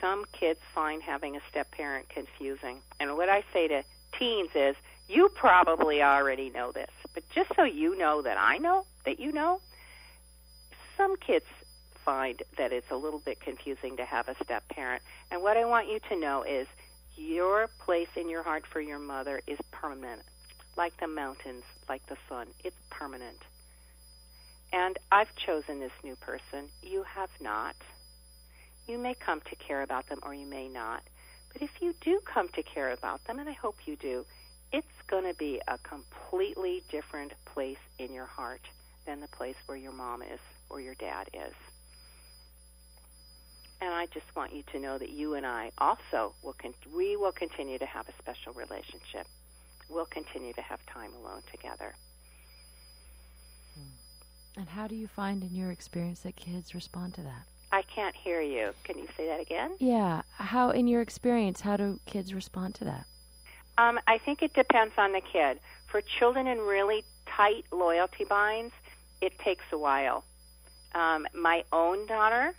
some 0.00 0.24
kids 0.32 0.60
find 0.74 1.02
having 1.02 1.36
a 1.36 1.40
step 1.50 1.70
parent 1.72 2.08
confusing. 2.08 2.78
And 3.00 3.16
what 3.16 3.28
I 3.28 3.42
say 3.52 3.68
to 3.68 3.82
teens 4.18 4.50
is, 4.54 4.76
you 5.08 5.28
probably 5.28 6.02
already 6.02 6.50
know 6.50 6.72
this, 6.72 6.90
but 7.12 7.24
just 7.34 7.50
so 7.56 7.64
you 7.64 7.98
know 7.98 8.22
that 8.22 8.38
I 8.38 8.58
know 8.58 8.86
that 9.04 9.18
you 9.18 9.32
know, 9.32 9.60
some 10.96 11.16
kids 11.16 11.44
find 12.04 12.40
that 12.56 12.72
it's 12.72 12.90
a 12.90 12.96
little 12.96 13.18
bit 13.18 13.40
confusing 13.40 13.96
to 13.96 14.04
have 14.04 14.28
a 14.28 14.36
step 14.42 14.66
parent. 14.68 15.02
And 15.30 15.42
what 15.42 15.56
I 15.56 15.64
want 15.64 15.88
you 15.88 15.98
to 16.08 16.18
know 16.18 16.44
is 16.44 16.66
your 17.16 17.68
place 17.84 18.08
in 18.16 18.30
your 18.30 18.42
heart 18.42 18.64
for 18.66 18.80
your 18.80 18.98
mother 18.98 19.42
is 19.46 19.58
permanent, 19.70 20.22
like 20.76 20.96
the 20.98 21.08
mountains, 21.08 21.64
like 21.88 22.06
the 22.06 22.16
sun. 22.28 22.46
It's 22.64 22.76
permanent. 22.90 23.38
And 24.72 24.98
I've 25.10 25.34
chosen 25.36 25.80
this 25.80 25.92
new 26.02 26.16
person. 26.16 26.68
You 26.82 27.02
have 27.02 27.30
not. 27.40 27.76
You 28.88 28.98
may 28.98 29.14
come 29.14 29.40
to 29.42 29.56
care 29.56 29.82
about 29.82 30.08
them 30.08 30.18
or 30.22 30.34
you 30.34 30.46
may 30.46 30.68
not. 30.68 31.02
But 31.52 31.62
if 31.62 31.82
you 31.82 31.94
do 32.00 32.20
come 32.24 32.48
to 32.48 32.62
care 32.62 32.90
about 32.92 33.22
them, 33.24 33.38
and 33.38 33.48
I 33.48 33.52
hope 33.52 33.76
you 33.86 33.96
do, 33.96 34.24
it's 34.72 34.86
going 35.06 35.24
to 35.24 35.34
be 35.34 35.60
a 35.68 35.76
completely 35.78 36.82
different 36.90 37.32
place 37.44 37.76
in 37.98 38.14
your 38.14 38.24
heart 38.24 38.62
than 39.06 39.20
the 39.20 39.28
place 39.28 39.56
where 39.66 39.76
your 39.76 39.92
mom 39.92 40.22
is 40.22 40.40
or 40.70 40.80
your 40.80 40.94
dad 40.94 41.28
is. 41.34 41.54
And 43.82 43.92
I 43.92 44.06
just 44.06 44.34
want 44.34 44.54
you 44.54 44.62
to 44.72 44.78
know 44.78 44.96
that 44.96 45.10
you 45.10 45.34
and 45.34 45.44
I 45.44 45.72
also 45.76 46.34
will 46.42 46.54
con- 46.54 46.72
we 46.94 47.16
will 47.16 47.32
continue 47.32 47.78
to 47.78 47.86
have 47.86 48.08
a 48.08 48.12
special 48.22 48.52
relationship. 48.54 49.26
We'll 49.90 50.06
continue 50.06 50.52
to 50.54 50.62
have 50.62 50.78
time 50.86 51.10
alone 51.20 51.42
together. 51.50 51.94
And 54.56 54.68
how 54.68 54.86
do 54.86 54.94
you 54.94 55.06
find 55.06 55.42
in 55.42 55.54
your 55.54 55.70
experience 55.70 56.20
that 56.20 56.36
kids 56.36 56.74
respond 56.74 57.14
to 57.14 57.22
that? 57.22 57.46
I 57.72 57.82
can't 57.82 58.14
hear 58.14 58.42
you. 58.42 58.72
Can 58.84 58.98
you 58.98 59.08
say 59.16 59.26
that 59.26 59.40
again? 59.40 59.72
Yeah. 59.78 60.22
How, 60.32 60.70
in 60.70 60.86
your 60.86 61.00
experience, 61.00 61.62
how 61.62 61.78
do 61.78 61.98
kids 62.04 62.34
respond 62.34 62.74
to 62.76 62.84
that? 62.84 63.06
Um, 63.78 63.98
I 64.06 64.18
think 64.18 64.42
it 64.42 64.52
depends 64.52 64.92
on 64.98 65.12
the 65.12 65.22
kid. 65.22 65.58
For 65.86 66.02
children 66.02 66.46
in 66.46 66.58
really 66.58 67.04
tight 67.26 67.64
loyalty 67.72 68.24
binds, 68.24 68.74
it 69.22 69.38
takes 69.38 69.64
a 69.72 69.78
while. 69.78 70.24
Um, 70.94 71.26
my 71.34 71.64
own 71.72 72.06
daughter, 72.06 72.54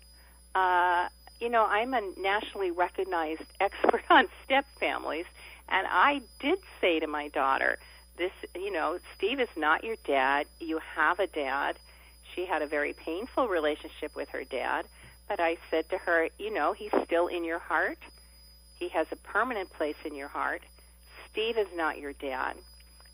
uh, 0.56 1.10
you 1.40 1.50
know, 1.50 1.66
I'm 1.66 1.94
a 1.94 2.02
nationally 2.18 2.72
recognized 2.72 3.44
expert 3.60 4.04
on 4.10 4.28
step 4.44 4.66
families, 4.80 5.26
and 5.70 5.86
I 5.90 6.22
did 6.40 6.58
say 6.82 7.00
to 7.00 7.08
my 7.08 7.28
daughter, 7.28 7.78
this, 8.18 8.32
you 8.56 8.72
know, 8.72 9.00
Steve 9.18 9.40
is 9.40 9.50
not 9.56 9.84
your 9.84 9.96
dad. 10.06 10.48
You 10.60 10.80
have 10.96 11.20
a 11.20 11.28
dad. 11.28 11.78
She 12.34 12.46
had 12.46 12.62
a 12.62 12.68
very 12.68 12.94
painful 12.94 13.48
relationship 13.48 14.16
with 14.16 14.30
her 14.30 14.44
dad, 14.44 14.86
but 15.28 15.40
I 15.40 15.58
said 15.70 15.90
to 15.90 15.98
her, 15.98 16.30
you 16.40 16.54
know, 16.54 16.74
he's 16.74 16.92
still 17.06 17.28
in 17.28 17.44
your 17.44 17.60
heart. 17.60 17.98
He 18.80 18.90
has 18.90 19.08
a 19.12 19.16
permanent 19.16 19.72
place 19.72 19.96
in 20.06 20.16
your 20.16 20.28
heart. 20.28 20.62
Steve 21.32 21.58
is 21.58 21.68
not 21.76 22.00
your 22.00 22.14
dad. 22.14 22.56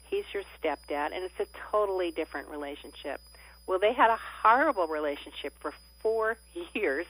He's 0.04 0.26
your 0.34 0.44
stepdad, 0.58 1.12
and 1.14 1.24
it's 1.24 1.40
a 1.40 1.46
totally 1.72 2.12
different 2.12 2.50
relationship. 2.50 3.22
Well, 3.68 3.80
they 3.80 3.94
had 3.94 4.10
a 4.10 4.18
horrible 4.42 4.88
relationship 4.88 5.54
for 5.60 5.74
four 6.00 6.38
years, 6.74 7.06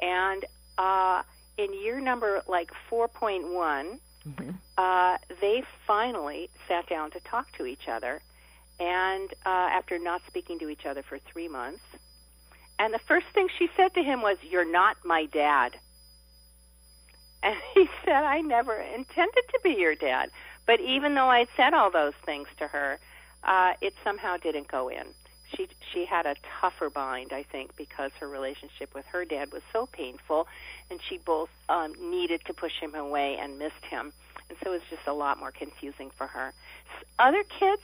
and 0.00 0.44
uh, 0.78 1.22
in 1.56 1.72
year 1.72 2.00
number 2.00 2.42
like 2.46 2.70
4.1, 2.90 3.98
mm-hmm. 4.26 4.50
uh, 4.78 5.18
they 5.40 5.62
finally 5.86 6.50
sat 6.68 6.88
down 6.88 7.10
to 7.12 7.20
talk 7.20 7.52
to 7.52 7.66
each 7.66 7.88
other, 7.88 8.22
and 8.80 9.30
uh, 9.44 9.48
after 9.48 9.98
not 9.98 10.22
speaking 10.26 10.58
to 10.58 10.68
each 10.68 10.86
other 10.86 11.02
for 11.02 11.18
three 11.18 11.48
months, 11.48 11.82
and 12.78 12.92
the 12.92 12.98
first 12.98 13.26
thing 13.34 13.48
she 13.58 13.68
said 13.76 13.94
to 13.94 14.02
him 14.02 14.22
was, 14.22 14.38
"You're 14.42 14.70
not 14.70 14.96
my 15.04 15.26
dad." 15.26 15.76
And 17.42 17.56
he 17.74 17.88
said, 18.04 18.24
I 18.24 18.40
never 18.40 18.74
intended 18.74 19.44
to 19.50 19.60
be 19.62 19.70
your 19.70 19.94
dad. 19.94 20.30
But 20.66 20.80
even 20.80 21.14
though 21.14 21.28
I'd 21.28 21.48
said 21.56 21.74
all 21.74 21.90
those 21.90 22.14
things 22.24 22.48
to 22.58 22.66
her, 22.66 22.98
uh, 23.44 23.74
it 23.80 23.94
somehow 24.02 24.36
didn't 24.36 24.68
go 24.68 24.88
in. 24.88 25.06
She 25.54 25.68
she 25.92 26.04
had 26.04 26.26
a 26.26 26.34
tougher 26.60 26.90
bind, 26.90 27.32
I 27.32 27.42
think, 27.42 27.76
because 27.76 28.10
her 28.20 28.28
relationship 28.28 28.94
with 28.94 29.06
her 29.06 29.24
dad 29.24 29.52
was 29.52 29.62
so 29.72 29.86
painful, 29.86 30.48
and 30.90 31.00
she 31.08 31.18
both 31.18 31.50
um, 31.68 31.94
needed 32.10 32.44
to 32.46 32.54
push 32.54 32.78
him 32.80 32.94
away 32.94 33.36
and 33.40 33.58
missed 33.58 33.84
him, 33.88 34.12
and 34.48 34.58
so 34.62 34.70
it 34.70 34.74
was 34.74 34.82
just 34.90 35.06
a 35.06 35.12
lot 35.12 35.38
more 35.38 35.52
confusing 35.52 36.10
for 36.10 36.26
her. 36.26 36.52
Other 37.18 37.44
kids, 37.44 37.82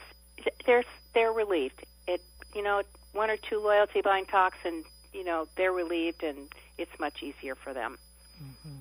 they're 0.66 0.84
they're 1.14 1.32
relieved. 1.32 1.84
It 2.06 2.20
you 2.54 2.62
know 2.62 2.82
one 3.12 3.30
or 3.30 3.36
two 3.36 3.60
loyalty 3.60 4.00
bind 4.00 4.28
talks, 4.28 4.58
and 4.64 4.84
you 5.12 5.24
know 5.24 5.46
they're 5.56 5.72
relieved, 5.72 6.22
and 6.22 6.48
it's 6.78 6.98
much 6.98 7.22
easier 7.22 7.54
for 7.54 7.72
them. 7.72 7.98
Mm-hmm. 8.42 8.78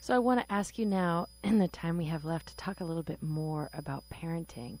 So 0.00 0.14
I 0.14 0.20
want 0.20 0.38
to 0.38 0.52
ask 0.52 0.78
you 0.78 0.86
now, 0.86 1.26
in 1.42 1.58
the 1.58 1.66
time 1.66 1.98
we 1.98 2.04
have 2.04 2.24
left, 2.24 2.46
to 2.48 2.56
talk 2.56 2.80
a 2.80 2.84
little 2.84 3.02
bit 3.02 3.22
more 3.22 3.70
about 3.74 4.04
parenting. 4.08 4.78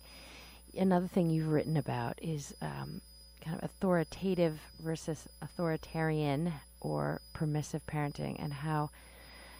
Another 0.78 1.08
thing 1.08 1.30
you've 1.30 1.48
written 1.48 1.76
about 1.76 2.18
is 2.22 2.54
um, 2.60 3.00
kind 3.46 3.58
of 3.58 3.64
authoritative 3.64 4.60
versus 4.80 5.28
authoritarian 5.40 6.52
or 6.80 7.20
permissive 7.32 7.86
parenting, 7.86 8.36
and 8.38 8.52
how 8.52 8.90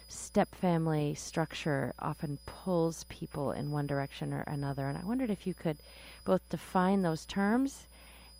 step 0.09 0.53
family 0.55 1.13
structure 1.15 1.93
often 1.99 2.37
pulls 2.45 3.05
people 3.05 3.51
in 3.51 3.71
one 3.71 3.87
direction 3.87 4.33
or 4.33 4.41
another. 4.41 4.87
And 4.87 4.97
I 4.97 5.05
wondered 5.05 5.29
if 5.29 5.47
you 5.47 5.53
could 5.53 5.77
both 6.25 6.47
define 6.49 7.01
those 7.01 7.25
terms 7.25 7.87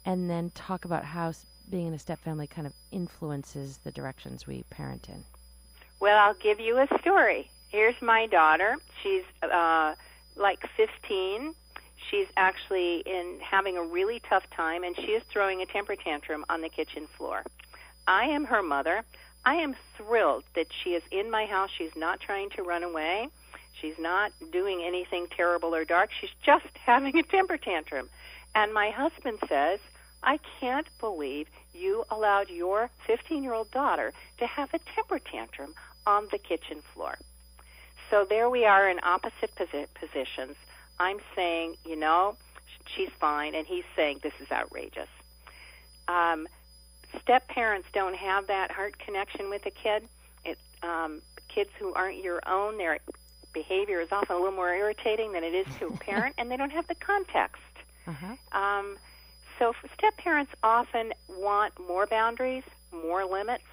and 0.05 0.29
then 0.29 0.51
talk 0.51 0.85
about 0.85 1.03
how 1.03 1.33
being 1.69 1.87
in 1.87 1.93
a 1.93 1.99
step 1.99 2.19
family 2.19 2.47
kind 2.47 2.65
of 2.67 2.73
influences 2.91 3.79
the 3.83 3.91
directions 3.91 4.47
we 4.47 4.63
parent 4.69 5.09
in. 5.09 5.23
Well, 5.99 6.17
I'll 6.17 6.35
give 6.35 6.59
you 6.59 6.77
a 6.77 6.87
story. 6.99 7.49
Here's 7.69 8.01
my 8.01 8.27
daughter. 8.27 8.77
She's 9.01 9.23
uh, 9.41 9.95
like 10.35 10.65
15. 10.77 11.53
She's 12.09 12.27
actually 12.37 13.03
in 13.05 13.39
having 13.41 13.77
a 13.77 13.83
really 13.83 14.21
tough 14.29 14.49
time, 14.55 14.83
and 14.83 14.95
she 14.95 15.11
is 15.13 15.23
throwing 15.31 15.61
a 15.61 15.65
temper 15.65 15.95
tantrum 15.95 16.45
on 16.49 16.61
the 16.61 16.69
kitchen 16.69 17.07
floor. 17.17 17.43
I 18.07 18.25
am 18.25 18.45
her 18.45 18.63
mother. 18.63 19.03
I 19.45 19.55
am 19.55 19.75
thrilled 19.97 20.43
that 20.55 20.67
she 20.83 20.91
is 20.91 21.03
in 21.11 21.29
my 21.29 21.45
house. 21.45 21.69
She's 21.77 21.95
not 21.95 22.19
trying 22.19 22.49
to 22.51 22.63
run 22.63 22.83
away. 22.83 23.29
She's 23.79 23.97
not 23.99 24.31
doing 24.51 24.83
anything 24.83 25.27
terrible 25.27 25.75
or 25.75 25.85
dark. 25.85 26.09
She's 26.19 26.31
just 26.43 26.65
having 26.85 27.17
a 27.17 27.23
temper 27.23 27.57
tantrum. 27.57 28.09
And 28.55 28.73
my 28.73 28.89
husband 28.89 29.39
says, 29.47 29.79
I 30.23 30.39
can't 30.59 30.87
believe 30.99 31.47
you 31.73 32.03
allowed 32.09 32.49
your 32.49 32.89
15 33.05 33.43
year 33.43 33.53
old 33.53 33.69
daughter 33.71 34.13
to 34.39 34.47
have 34.47 34.73
a 34.73 34.79
temper 34.95 35.19
tantrum 35.19 35.73
on 36.05 36.27
the 36.31 36.37
kitchen 36.39 36.81
floor. 36.93 37.17
So 38.09 38.25
there 38.27 38.49
we 38.49 38.65
are 38.65 38.89
in 38.89 38.99
opposite 39.03 39.53
posi- 39.55 39.87
positions. 39.93 40.55
I'm 40.99 41.19
saying, 41.35 41.75
you 41.85 41.95
know, 41.95 42.35
she's 42.85 43.09
fine, 43.19 43.55
and 43.55 43.65
he's 43.67 43.83
saying 43.95 44.19
this 44.23 44.33
is 44.39 44.51
outrageous. 44.51 45.09
Um, 46.07 46.47
step 47.21 47.47
parents 47.47 47.87
don't 47.93 48.15
have 48.15 48.47
that 48.47 48.71
heart 48.71 48.97
connection 48.97 49.49
with 49.49 49.65
a 49.65 49.71
kid. 49.71 50.07
It, 50.45 50.57
um, 50.83 51.21
kids 51.47 51.69
who 51.79 51.93
aren't 51.93 52.23
your 52.23 52.41
own, 52.47 52.77
their 52.77 52.99
behavior 53.53 54.01
is 54.01 54.09
often 54.11 54.35
a 54.35 54.39
little 54.39 54.55
more 54.55 54.73
irritating 54.73 55.33
than 55.33 55.43
it 55.43 55.53
is 55.53 55.67
to 55.79 55.87
a 55.87 55.91
parent, 55.97 56.35
and 56.37 56.49
they 56.49 56.57
don't 56.57 56.71
have 56.71 56.87
the 56.87 56.95
context. 56.95 57.61
Uh-huh. 58.05 58.57
Um, 58.57 58.97
so 59.59 59.73
step 59.97 60.15
parents 60.17 60.51
often 60.63 61.13
want 61.27 61.73
more 61.87 62.05
boundaries, 62.05 62.63
more 62.91 63.25
limits, 63.25 63.63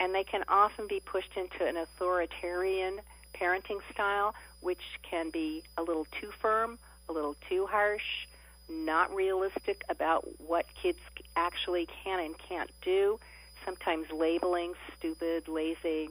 and 0.00 0.14
they 0.14 0.24
can 0.24 0.44
often 0.48 0.86
be 0.86 1.00
pushed 1.00 1.36
into 1.36 1.66
an 1.66 1.76
authoritarian 1.76 3.00
parenting 3.34 3.80
style, 3.92 4.34
which 4.64 4.98
can 5.02 5.28
be 5.30 5.62
a 5.76 5.82
little 5.82 6.06
too 6.20 6.30
firm, 6.40 6.78
a 7.08 7.12
little 7.12 7.36
too 7.48 7.66
harsh, 7.66 8.26
not 8.68 9.14
realistic 9.14 9.84
about 9.90 10.26
what 10.40 10.64
kids 10.82 10.98
actually 11.36 11.86
can 12.02 12.18
and 12.18 12.34
can't 12.38 12.70
do, 12.80 13.18
sometimes 13.64 14.10
labeling 14.10 14.72
stupid, 14.96 15.48
lazy. 15.48 16.08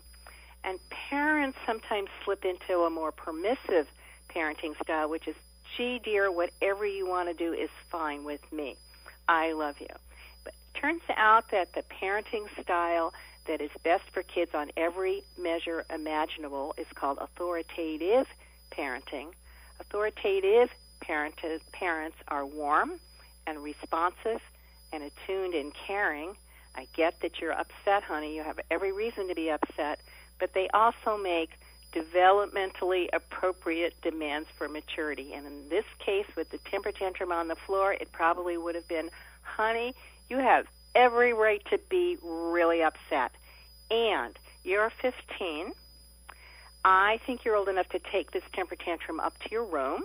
And 0.63 0.79
parents 0.89 1.57
sometimes 1.65 2.09
slip 2.23 2.45
into 2.45 2.81
a 2.81 2.89
more 2.89 3.11
permissive 3.11 3.87
parenting 4.29 4.79
style, 4.83 5.09
which 5.09 5.27
is, 5.27 5.35
gee, 5.75 5.99
dear, 6.03 6.31
whatever 6.31 6.85
you 6.85 7.07
want 7.07 7.29
to 7.29 7.33
do 7.33 7.53
is 7.53 7.69
fine 7.89 8.23
with 8.23 8.41
me. 8.51 8.77
I 9.27 9.53
love 9.53 9.79
you. 9.79 9.87
But 10.43 10.53
it 10.53 10.79
turns 10.79 11.01
out 11.17 11.49
that 11.49 11.73
the 11.73 11.81
parenting 11.81 12.45
style 12.61 13.13
that 13.45 13.61
is 13.61 13.71
best 13.83 14.03
for 14.11 14.21
kids 14.21 14.51
on 14.53 14.71
every 14.77 15.23
measure 15.37 15.85
imaginable 15.93 16.75
is 16.77 16.87
called 16.93 17.17
authoritative 17.19 18.27
parenting. 18.77 19.27
Authoritative 19.79 20.69
parent, 21.01 21.35
parents 21.71 22.17
are 22.27 22.45
warm 22.45 22.93
and 23.45 23.63
responsive 23.63 24.41
and 24.91 25.03
attuned 25.03 25.53
and 25.53 25.73
caring. 25.73 26.35
I 26.75 26.87
get 26.93 27.19
that 27.21 27.39
you're 27.39 27.53
upset, 27.53 28.03
honey. 28.03 28.35
You 28.35 28.43
have 28.43 28.59
every 28.71 28.91
reason 28.91 29.27
to 29.27 29.35
be 29.35 29.49
upset, 29.49 29.99
but 30.39 30.53
they 30.53 30.69
also 30.73 31.17
make 31.17 31.51
developmentally 31.93 33.07
appropriate 33.13 33.93
demands 34.01 34.49
for 34.57 34.67
maturity. 34.67 35.33
And 35.33 35.45
in 35.45 35.69
this 35.69 35.85
case, 35.99 36.25
with 36.35 36.49
the 36.49 36.57
temper 36.69 36.91
tantrum 36.91 37.31
on 37.31 37.47
the 37.47 37.55
floor, 37.55 37.93
it 37.93 38.11
probably 38.11 38.57
would 38.57 38.75
have 38.75 38.87
been, 38.87 39.09
honey, 39.43 39.93
you 40.29 40.37
have 40.37 40.65
every 40.95 41.33
right 41.33 41.63
to 41.69 41.79
be 41.89 42.17
really 42.23 42.81
upset. 42.81 43.31
And 43.91 44.37
you're 44.63 44.91
15. 45.01 45.73
I 46.85 47.19
think 47.25 47.45
you're 47.45 47.55
old 47.55 47.69
enough 47.69 47.89
to 47.89 47.99
take 47.99 48.31
this 48.31 48.43
temper 48.53 48.75
tantrum 48.75 49.19
up 49.19 49.37
to 49.39 49.49
your 49.49 49.63
room, 49.63 50.03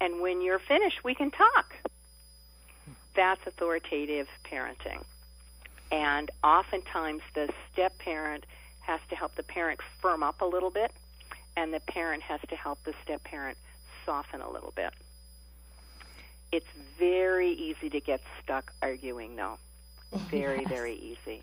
and 0.00 0.20
when 0.20 0.40
you're 0.40 0.58
finished, 0.58 1.04
we 1.04 1.14
can 1.14 1.30
talk. 1.30 1.74
That's 3.14 3.46
authoritative 3.46 4.28
parenting. 4.44 5.04
And 5.92 6.30
oftentimes, 6.42 7.22
the 7.34 7.52
step 7.72 7.98
parent 7.98 8.46
has 8.80 9.00
to 9.10 9.16
help 9.16 9.34
the 9.34 9.42
parent 9.42 9.80
firm 10.00 10.22
up 10.22 10.40
a 10.40 10.46
little 10.46 10.70
bit, 10.70 10.92
and 11.56 11.72
the 11.72 11.80
parent 11.80 12.22
has 12.22 12.40
to 12.48 12.56
help 12.56 12.82
the 12.84 12.94
step 13.02 13.22
parent 13.24 13.58
soften 14.04 14.40
a 14.40 14.50
little 14.50 14.72
bit. 14.74 14.92
It's 16.52 16.66
very 16.98 17.50
easy 17.50 17.90
to 17.90 18.00
get 18.00 18.20
stuck 18.42 18.72
arguing, 18.82 19.36
though. 19.36 19.58
Very, 20.30 20.60
yes. 20.60 20.68
very 20.68 20.94
easy. 20.94 21.42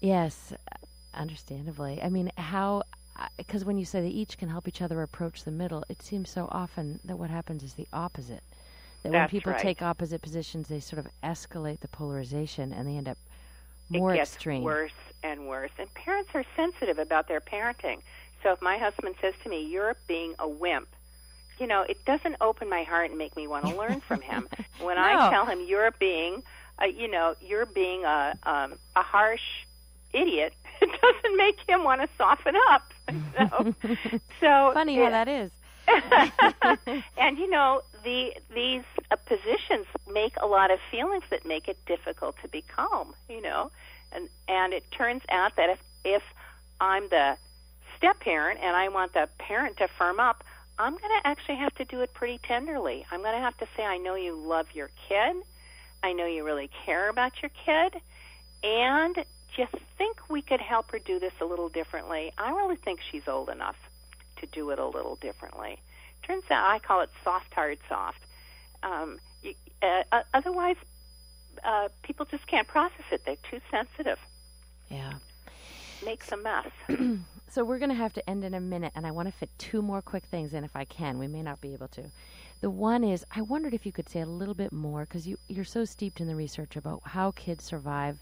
Yes, 0.00 0.52
understandably. 1.14 2.02
I 2.02 2.08
mean, 2.08 2.32
how 2.36 2.82
because 3.36 3.64
when 3.64 3.78
you 3.78 3.84
say 3.84 4.00
they 4.00 4.08
each 4.08 4.38
can 4.38 4.48
help 4.48 4.68
each 4.68 4.82
other 4.82 5.02
approach 5.02 5.44
the 5.44 5.50
middle, 5.50 5.84
it 5.88 6.02
seems 6.02 6.30
so 6.30 6.48
often 6.50 7.00
that 7.04 7.18
what 7.18 7.30
happens 7.30 7.62
is 7.62 7.74
the 7.74 7.88
opposite. 7.92 8.42
That 9.02 9.12
That's 9.12 9.32
when 9.32 9.40
people 9.40 9.52
right. 9.52 9.60
take 9.60 9.82
opposite 9.82 10.22
positions, 10.22 10.68
they 10.68 10.80
sort 10.80 10.98
of 11.04 11.08
escalate 11.22 11.80
the 11.80 11.88
polarization 11.88 12.72
and 12.72 12.86
they 12.86 12.96
end 12.96 13.08
up 13.08 13.18
more 13.88 14.14
it 14.14 14.16
gets 14.18 14.32
extreme. 14.34 14.62
worse 14.62 14.92
and 15.22 15.46
worse. 15.48 15.70
And 15.78 15.92
parents 15.94 16.30
are 16.34 16.44
sensitive 16.56 16.98
about 16.98 17.28
their 17.28 17.40
parenting. 17.40 18.00
So 18.42 18.52
if 18.52 18.62
my 18.62 18.78
husband 18.78 19.14
says 19.20 19.34
to 19.42 19.48
me, 19.48 19.62
"You're 19.64 19.96
being 20.06 20.34
a 20.38 20.48
wimp," 20.48 20.88
you 21.58 21.66
know, 21.66 21.82
it 21.82 22.04
doesn't 22.04 22.36
open 22.40 22.68
my 22.68 22.84
heart 22.84 23.10
and 23.10 23.18
make 23.18 23.34
me 23.36 23.46
want 23.46 23.66
to 23.66 23.76
learn 23.76 24.00
from 24.00 24.20
him. 24.20 24.48
When 24.80 24.96
No. 24.96 25.02
I 25.02 25.30
tell 25.30 25.46
him, 25.46 25.60
"You're 25.66 25.90
being," 25.92 26.42
uh, 26.80 26.86
you 26.86 27.08
know, 27.08 27.34
you're 27.40 27.66
being 27.66 28.04
a 28.04 28.34
um, 28.44 28.78
a 28.94 29.02
harsh 29.02 29.64
idiot, 30.12 30.54
it 30.80 30.90
doesn't 31.00 31.36
make 31.36 31.58
him 31.68 31.84
want 31.84 32.00
to 32.02 32.08
soften 32.16 32.54
up. 32.70 32.92
So, 33.38 33.74
so 34.40 34.70
Funny 34.74 34.96
how 34.96 35.10
that 35.10 35.28
is. 35.28 35.50
and 37.16 37.38
you 37.38 37.48
know 37.48 37.82
the 38.04 38.34
these 38.54 38.82
uh, 39.10 39.16
positions 39.16 39.86
make 40.12 40.34
a 40.38 40.46
lot 40.46 40.70
of 40.70 40.78
feelings 40.90 41.24
that 41.30 41.46
make 41.46 41.66
it 41.66 41.78
difficult 41.86 42.36
to 42.42 42.48
be 42.48 42.62
calm 42.62 43.14
you 43.28 43.40
know? 43.40 43.70
And 44.12 44.28
and 44.48 44.72
it 44.74 44.84
turns 44.90 45.22
out 45.30 45.56
that 45.56 45.70
if 45.70 45.78
if 46.04 46.22
i'm 46.80 47.08
the 47.08 47.36
step 47.96 48.20
parent 48.20 48.60
and 48.62 48.76
i 48.76 48.88
want 48.88 49.14
the 49.14 49.28
parent 49.38 49.78
to 49.78 49.88
firm 49.88 50.20
up 50.20 50.44
i'm 50.78 50.92
going 50.92 51.20
to 51.22 51.26
actually 51.26 51.56
have 51.56 51.74
to 51.76 51.84
do 51.84 52.00
it 52.02 52.12
pretty 52.12 52.38
tenderly. 52.46 53.06
I'm 53.10 53.22
going 53.22 53.34
to 53.34 53.40
have 53.40 53.56
to 53.58 53.66
say 53.76 53.84
i 53.84 53.96
know 53.98 54.14
you 54.14 54.36
love 54.36 54.66
your 54.74 54.90
kid. 55.08 55.36
I 56.02 56.12
know 56.12 56.26
you 56.26 56.44
really 56.44 56.70
care 56.84 57.08
about 57.08 57.32
your 57.42 57.50
kid. 57.64 58.00
And 58.62 59.16
you 59.58 59.66
think 59.96 60.18
we 60.30 60.40
could 60.40 60.60
help 60.60 60.90
her 60.92 60.98
do 60.98 61.18
this 61.18 61.32
a 61.40 61.44
little 61.44 61.68
differently 61.68 62.32
i 62.38 62.50
really 62.50 62.76
think 62.76 63.00
she's 63.10 63.26
old 63.26 63.48
enough 63.48 63.76
to 64.40 64.46
do 64.46 64.70
it 64.70 64.78
a 64.78 64.86
little 64.86 65.16
differently. 65.16 65.78
Turns 66.22 66.44
out 66.50 66.68
I 66.68 66.78
call 66.78 67.00
it 67.02 67.10
soft, 67.22 67.52
hard, 67.54 67.78
soft. 67.88 68.20
Um, 68.82 69.18
you, 69.42 69.54
uh, 69.82 70.02
uh, 70.10 70.22
otherwise, 70.34 70.76
uh, 71.64 71.88
people 72.02 72.26
just 72.26 72.46
can't 72.46 72.66
process 72.66 73.04
it. 73.10 73.22
They're 73.24 73.36
too 73.50 73.60
sensitive. 73.70 74.18
Yeah. 74.90 75.14
Makes 76.04 76.32
a 76.32 76.36
mess. 76.36 76.68
So 77.50 77.64
we're 77.64 77.78
going 77.78 77.88
to 77.88 77.96
have 77.96 78.12
to 78.12 78.28
end 78.28 78.44
in 78.44 78.52
a 78.52 78.60
minute, 78.60 78.92
and 78.94 79.06
I 79.06 79.10
want 79.10 79.26
to 79.26 79.32
fit 79.32 79.48
two 79.56 79.80
more 79.80 80.02
quick 80.02 80.24
things 80.24 80.52
in 80.52 80.64
if 80.64 80.76
I 80.76 80.84
can. 80.84 81.18
We 81.18 81.28
may 81.28 81.42
not 81.42 81.62
be 81.62 81.72
able 81.72 81.88
to. 81.88 82.04
The 82.60 82.68
one 82.68 83.02
is 83.02 83.24
I 83.34 83.40
wondered 83.40 83.72
if 83.72 83.86
you 83.86 83.90
could 83.90 84.10
say 84.10 84.20
a 84.20 84.26
little 84.26 84.52
bit 84.52 84.70
more 84.70 85.06
because 85.06 85.26
you, 85.26 85.38
you're 85.48 85.64
so 85.64 85.86
steeped 85.86 86.20
in 86.20 86.26
the 86.26 86.36
research 86.36 86.76
about 86.76 87.00
how 87.06 87.30
kids 87.30 87.64
survive 87.64 88.18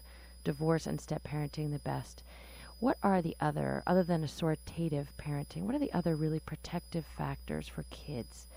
divorce 0.47 0.87
and 0.87 1.01
step 1.01 1.23
parenting 1.23 1.73
the 1.73 1.79
best. 1.79 2.23
What 2.79 2.97
are 3.03 3.21
the 3.21 3.35
other, 3.41 3.83
other 3.85 4.03
than 4.03 4.23
authoritative 4.23 5.11
parenting, 5.17 5.63
what 5.63 5.75
are 5.75 5.79
the 5.79 5.91
other 5.91 6.15
really 6.15 6.39
protective 6.39 7.05
factors 7.05 7.67
for 7.67 7.83
kids 7.89 8.47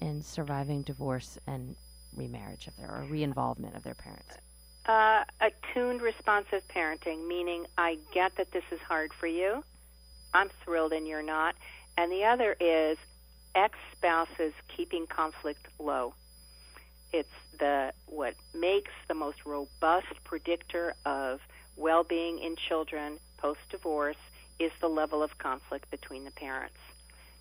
in 0.00 0.22
surviving 0.22 0.82
divorce 0.82 1.40
and 1.48 1.74
remarriage 2.14 2.68
of 2.68 2.76
their 2.76 2.88
or 2.88 3.04
reinvolvement 3.10 3.74
of 3.74 3.82
their 3.82 3.96
parents? 3.96 4.36
Uh, 4.86 5.24
attuned, 5.40 6.02
responsive 6.02 6.62
parenting, 6.68 7.26
meaning 7.26 7.66
I 7.76 7.98
get 8.14 8.36
that 8.36 8.52
this 8.52 8.64
is 8.70 8.78
hard 8.86 9.12
for 9.12 9.26
you. 9.26 9.64
I'm 10.32 10.50
thrilled 10.64 10.92
and 10.92 11.08
you're 11.08 11.20
not. 11.20 11.56
And 11.96 12.12
the 12.12 12.26
other 12.26 12.54
is 12.60 12.96
ex 13.56 13.76
spouses 13.96 14.52
keeping 14.68 15.08
conflict 15.08 15.66
low. 15.80 16.14
It's 17.12 17.28
the 17.58 17.92
what 18.06 18.34
makes 18.54 18.92
the 19.08 19.14
most 19.14 19.44
robust 19.44 20.22
predictor 20.24 20.94
of 21.04 21.40
well-being 21.76 22.38
in 22.38 22.56
children 22.56 23.18
post-divorce 23.38 24.16
is 24.58 24.70
the 24.80 24.88
level 24.88 25.22
of 25.22 25.38
conflict 25.38 25.90
between 25.90 26.24
the 26.24 26.30
parents. 26.30 26.76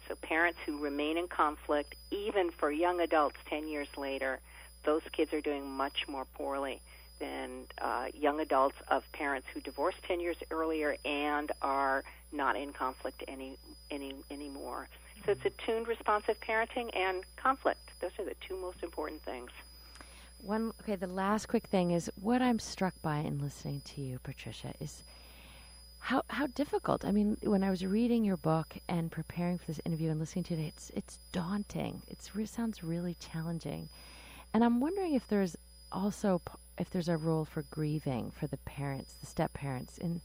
So 0.07 0.15
parents 0.15 0.59
who 0.65 0.79
remain 0.79 1.17
in 1.17 1.27
conflict 1.27 1.95
even 2.09 2.49
for 2.49 2.71
young 2.71 2.99
adults 2.99 3.37
10 3.47 3.67
years 3.67 3.89
later, 3.97 4.39
those 4.83 5.01
kids 5.11 5.33
are 5.33 5.41
doing 5.41 5.69
much 5.69 6.07
more 6.07 6.25
poorly 6.33 6.81
than 7.19 7.65
uh, 7.79 8.07
young 8.13 8.39
adults 8.39 8.77
of 8.87 9.03
parents 9.11 9.47
who 9.53 9.59
divorced 9.59 10.01
10 10.03 10.19
years 10.19 10.37
earlier 10.51 10.95
and 11.05 11.51
are 11.61 12.03
not 12.31 12.55
in 12.55 12.71
conflict 12.71 13.23
any 13.27 13.57
any 13.91 14.13
anymore. 14.31 14.87
So 15.25 15.33
it's 15.33 15.45
attuned 15.45 15.87
responsive 15.87 16.39
parenting 16.39 16.95
and 16.95 17.23
conflict. 17.35 17.88
Those 17.99 18.11
are 18.19 18.25
the 18.25 18.35
two 18.47 18.57
most 18.59 18.83
important 18.83 19.23
things. 19.23 19.51
One 20.41 20.73
okay, 20.81 20.95
the 20.95 21.07
last 21.07 21.47
quick 21.47 21.67
thing 21.67 21.91
is 21.91 22.09
what 22.21 22.41
I'm 22.41 22.59
struck 22.59 22.93
by 23.01 23.17
in 23.17 23.39
listening 23.39 23.81
to 23.93 24.01
you, 24.01 24.19
Patricia, 24.23 24.73
is 24.79 25.03
how 25.99 26.23
how 26.29 26.47
difficult. 26.47 27.03
I 27.03 27.11
mean, 27.11 27.37
when 27.43 27.63
I 27.63 27.69
was 27.69 27.85
reading 27.85 28.23
your 28.23 28.37
book 28.37 28.77
and 28.87 29.11
preparing 29.11 29.57
for 29.57 29.65
this 29.67 29.81
interview 29.85 30.09
and 30.11 30.19
listening 30.19 30.45
to 30.45 30.53
it, 30.53 30.59
it's 30.59 30.91
it's 30.95 31.19
daunting. 31.31 32.01
It 32.07 32.21
sounds 32.47 32.83
really 32.83 33.15
challenging, 33.19 33.89
and 34.53 34.63
I'm 34.63 34.79
wondering 34.79 35.13
if 35.13 35.27
there's 35.27 35.57
also 35.91 36.41
if 36.77 36.89
there's 36.89 37.09
a 37.09 37.17
role 37.17 37.45
for 37.45 37.63
grieving 37.63 38.31
for 38.31 38.47
the 38.47 38.57
parents, 38.57 39.15
the 39.19 39.27
step 39.27 39.53
parents, 39.53 39.97
and 39.97 40.21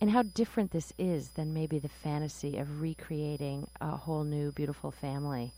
and 0.00 0.10
how 0.10 0.22
different 0.22 0.70
this 0.70 0.92
is 0.96 1.30
than 1.30 1.52
maybe 1.52 1.78
the 1.78 1.88
fantasy 1.88 2.56
of 2.56 2.80
recreating 2.80 3.66
a 3.80 3.96
whole 3.96 4.24
new 4.24 4.52
beautiful 4.52 4.90
family. 4.90 5.52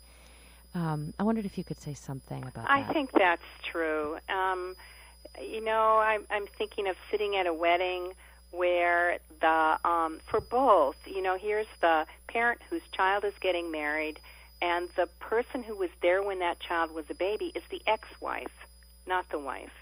Um, 0.74 1.12
I 1.18 1.22
wondered 1.22 1.44
if 1.44 1.58
you 1.58 1.64
could 1.64 1.80
say 1.80 1.94
something 1.94 2.42
about 2.42 2.66
I 2.68 2.80
that. 2.80 2.90
I 2.90 2.92
think 2.92 3.12
that's 3.12 3.42
true. 3.62 4.16
Um, 4.28 4.74
you 5.40 5.64
know, 5.64 5.98
I'm, 5.98 6.24
I'm 6.30 6.46
thinking 6.46 6.88
of 6.88 6.96
sitting 7.10 7.36
at 7.36 7.46
a 7.46 7.52
wedding 7.52 8.12
where 8.50 9.18
the 9.40 9.78
um, 9.84 10.20
for 10.26 10.40
both, 10.40 10.96
you 11.06 11.22
know, 11.22 11.36
here's 11.36 11.66
the 11.80 12.06
parent 12.28 12.60
whose 12.68 12.82
child 12.92 13.24
is 13.24 13.32
getting 13.40 13.70
married, 13.70 14.18
and 14.60 14.88
the 14.96 15.08
person 15.20 15.62
who 15.62 15.74
was 15.74 15.90
there 16.00 16.22
when 16.22 16.38
that 16.40 16.60
child 16.60 16.94
was 16.94 17.04
a 17.10 17.14
baby 17.14 17.52
is 17.54 17.62
the 17.70 17.82
ex-wife, 17.86 18.66
not 19.06 19.28
the 19.30 19.38
wife. 19.38 19.72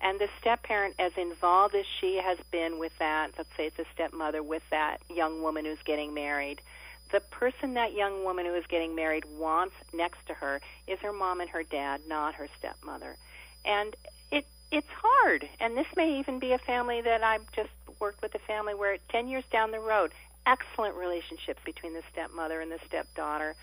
And 0.00 0.20
the 0.20 0.28
step 0.40 0.62
parent, 0.62 0.94
as 0.98 1.12
involved 1.16 1.74
as 1.74 1.84
she 2.00 2.16
has 2.16 2.38
been 2.50 2.78
with 2.78 2.96
that, 2.98 3.30
let's 3.36 3.50
say 3.56 3.66
it's 3.66 3.78
a 3.78 3.84
stepmother 3.94 4.42
with 4.42 4.62
that 4.70 4.98
young 5.08 5.42
woman 5.42 5.64
who's 5.64 5.82
getting 5.84 6.14
married, 6.14 6.60
the 7.10 7.20
person 7.20 7.74
that 7.74 7.94
young 7.94 8.24
woman 8.24 8.46
who 8.46 8.54
is 8.54 8.64
getting 8.68 8.94
married 8.94 9.24
wants 9.38 9.74
next 9.92 10.26
to 10.26 10.34
her 10.34 10.60
is 10.86 10.98
her 11.00 11.12
mom 11.12 11.40
and 11.40 11.50
her 11.50 11.62
dad, 11.62 12.02
not 12.06 12.34
her 12.34 12.48
stepmother. 12.58 13.16
And 13.64 13.96
it 14.30 14.46
it's 14.70 14.88
hard. 14.90 15.48
And 15.60 15.76
this 15.76 15.86
may 15.96 16.18
even 16.18 16.38
be 16.38 16.52
a 16.52 16.58
family 16.58 17.00
that 17.00 17.22
I've 17.22 17.50
just 17.52 17.70
worked 18.00 18.22
with 18.22 18.34
a 18.34 18.38
family 18.40 18.74
where 18.74 18.96
10 19.08 19.28
years 19.28 19.44
down 19.50 19.70
the 19.70 19.80
road, 19.80 20.12
excellent 20.46 20.94
relationships 20.94 21.60
between 21.64 21.94
the 21.94 22.02
stepmother 22.12 22.60
and 22.60 22.70
the 22.70 22.78
stepdaughter. 22.86 23.54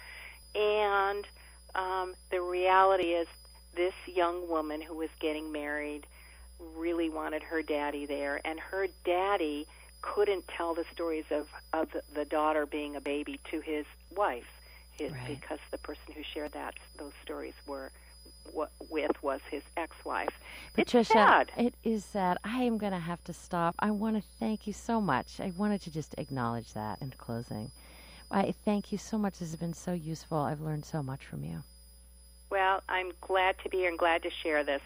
And 0.55 1.25
um, 1.75 2.15
the 2.31 2.41
reality 2.41 3.10
is, 3.10 3.27
this 3.75 3.93
young 4.05 4.47
woman 4.47 4.81
who 4.81 4.95
was 4.95 5.10
getting 5.19 5.51
married 5.51 6.08
really 6.77 7.10
wanted 7.10 7.43
her 7.43 7.62
daddy 7.62 8.05
there, 8.05 8.39
and 8.45 8.58
her 8.58 8.88
daddy 9.03 9.67
couldn't 10.13 10.48
tell 10.48 10.74
the 10.76 10.86
stories 10.94 11.26
of 11.32 11.48
of 11.74 11.88
the, 12.13 12.26
daughter 12.26 12.65
being 12.65 12.96
a 12.96 13.02
baby 13.02 13.39
to 13.52 13.60
his 13.60 13.86
wife, 14.15 14.46
his, 14.91 15.12
Right. 15.12 15.28
because 15.39 15.60
the 15.72 15.78
person 15.80 16.13
who 16.13 16.22
shared 16.24 16.52
that 16.54 16.76
those 16.98 17.13
stories 17.24 17.54
were 17.65 17.91
with 18.89 19.12
was 19.24 19.41
his 19.50 19.63
ex-wife. 19.76 20.30
Patricia, 20.74 21.00
it's 21.02 21.10
sad. 21.10 21.52
it 21.58 21.74
is 21.84 22.06
sad. 22.06 22.38
I 22.44 22.60
am 22.63 22.78
going 22.78 22.91
to 22.91 23.00
have 23.00 23.24
to 23.26 23.34
stop. 23.34 23.76
I 23.80 23.89
want 23.91 24.15
to 24.18 24.24
thank 24.39 24.68
you 24.68 24.74
so 24.74 25.02
much. 25.02 25.39
I 25.39 25.52
wanted 25.58 25.82
to 25.82 25.91
just 25.91 26.13
acknowledge 26.18 26.74
that 26.74 27.02
in 27.02 27.12
closing. 27.18 27.72
I 28.30 28.54
thank 28.63 28.91
you 28.91 28.98
so 28.98 29.18
much. 29.18 29.39
This 29.39 29.50
has 29.50 29.60
been 29.60 29.74
so 29.74 29.94
useful. 29.94 30.38
I've 30.38 30.62
learned 30.62 30.86
so 30.86 31.02
much 31.02 31.26
from 31.26 31.44
you. 31.44 31.63
Well, 32.52 32.82
I'm 32.88 33.12
glad 33.22 33.56
to 33.63 33.70
be 33.70 33.78
here 33.78 33.89
and 33.89 33.98
glad 34.00 34.22
to 34.24 34.30
share 34.30 34.63
this. 34.63 34.82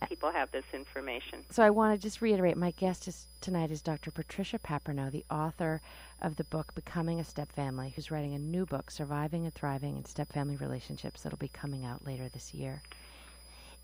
Have 0.00 0.08
people 0.08 0.30
have 0.30 0.50
this 0.52 0.64
information. 0.72 1.44
So 1.50 1.62
I 1.62 1.68
want 1.68 1.94
to 1.94 2.02
just 2.02 2.22
reiterate 2.22 2.56
my 2.56 2.70
guest 2.70 3.06
is, 3.08 3.26
tonight 3.42 3.70
is 3.70 3.82
Dr. 3.82 4.10
Patricia 4.10 4.58
Papernow, 4.58 5.10
the 5.10 5.26
author 5.30 5.82
of 6.22 6.36
the 6.36 6.44
book 6.44 6.74
Becoming 6.74 7.20
a 7.20 7.24
Step 7.24 7.52
Family, 7.52 7.92
who's 7.94 8.10
writing 8.10 8.32
a 8.32 8.38
new 8.38 8.64
book, 8.64 8.90
Surviving 8.90 9.44
and 9.44 9.52
Thriving 9.52 9.98
in 9.98 10.06
Step 10.06 10.32
Family 10.32 10.56
Relationships, 10.56 11.20
that'll 11.20 11.36
be 11.36 11.48
coming 11.48 11.84
out 11.84 12.06
later 12.06 12.30
this 12.30 12.54
year. 12.54 12.80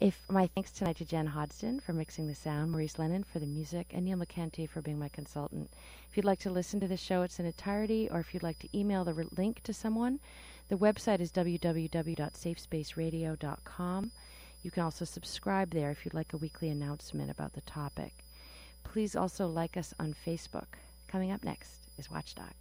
If 0.00 0.22
my 0.30 0.46
thanks 0.46 0.70
tonight 0.70 0.96
to 0.96 1.04
Jen 1.04 1.26
Hodgson 1.26 1.78
for 1.78 1.92
mixing 1.92 2.26
the 2.26 2.34
sound, 2.34 2.72
Maurice 2.72 2.98
Lennon 2.98 3.24
for 3.24 3.38
the 3.38 3.46
music, 3.46 3.88
and 3.92 4.06
Neil 4.06 4.16
McKenty 4.16 4.66
for 4.66 4.80
being 4.80 4.98
my 4.98 5.08
consultant. 5.08 5.70
If 6.08 6.16
you'd 6.16 6.24
like 6.24 6.40
to 6.40 6.50
listen 6.50 6.80
to 6.80 6.88
the 6.88 6.96
show 6.96 7.20
its 7.20 7.38
in 7.38 7.44
entirety, 7.44 8.08
or 8.10 8.20
if 8.20 8.32
you'd 8.32 8.42
like 8.42 8.60
to 8.60 8.74
email 8.74 9.04
the 9.04 9.12
re- 9.12 9.26
link 9.36 9.62
to 9.64 9.74
someone, 9.74 10.20
the 10.70 10.78
website 10.78 11.20
is 11.20 11.30
www.safespaceradio.com. 11.32 14.12
You 14.62 14.70
can 14.70 14.82
also 14.82 15.04
subscribe 15.04 15.70
there 15.70 15.90
if 15.90 16.04
you'd 16.04 16.14
like 16.14 16.32
a 16.32 16.38
weekly 16.38 16.68
announcement 16.68 17.30
about 17.30 17.52
the 17.52 17.60
topic. 17.62 18.24
Please 18.84 19.14
also 19.14 19.46
like 19.46 19.76
us 19.76 19.94
on 20.00 20.14
Facebook. 20.26 20.78
Coming 21.06 21.30
up 21.30 21.44
next 21.44 21.88
is 21.98 22.10
Watchdog. 22.10 22.52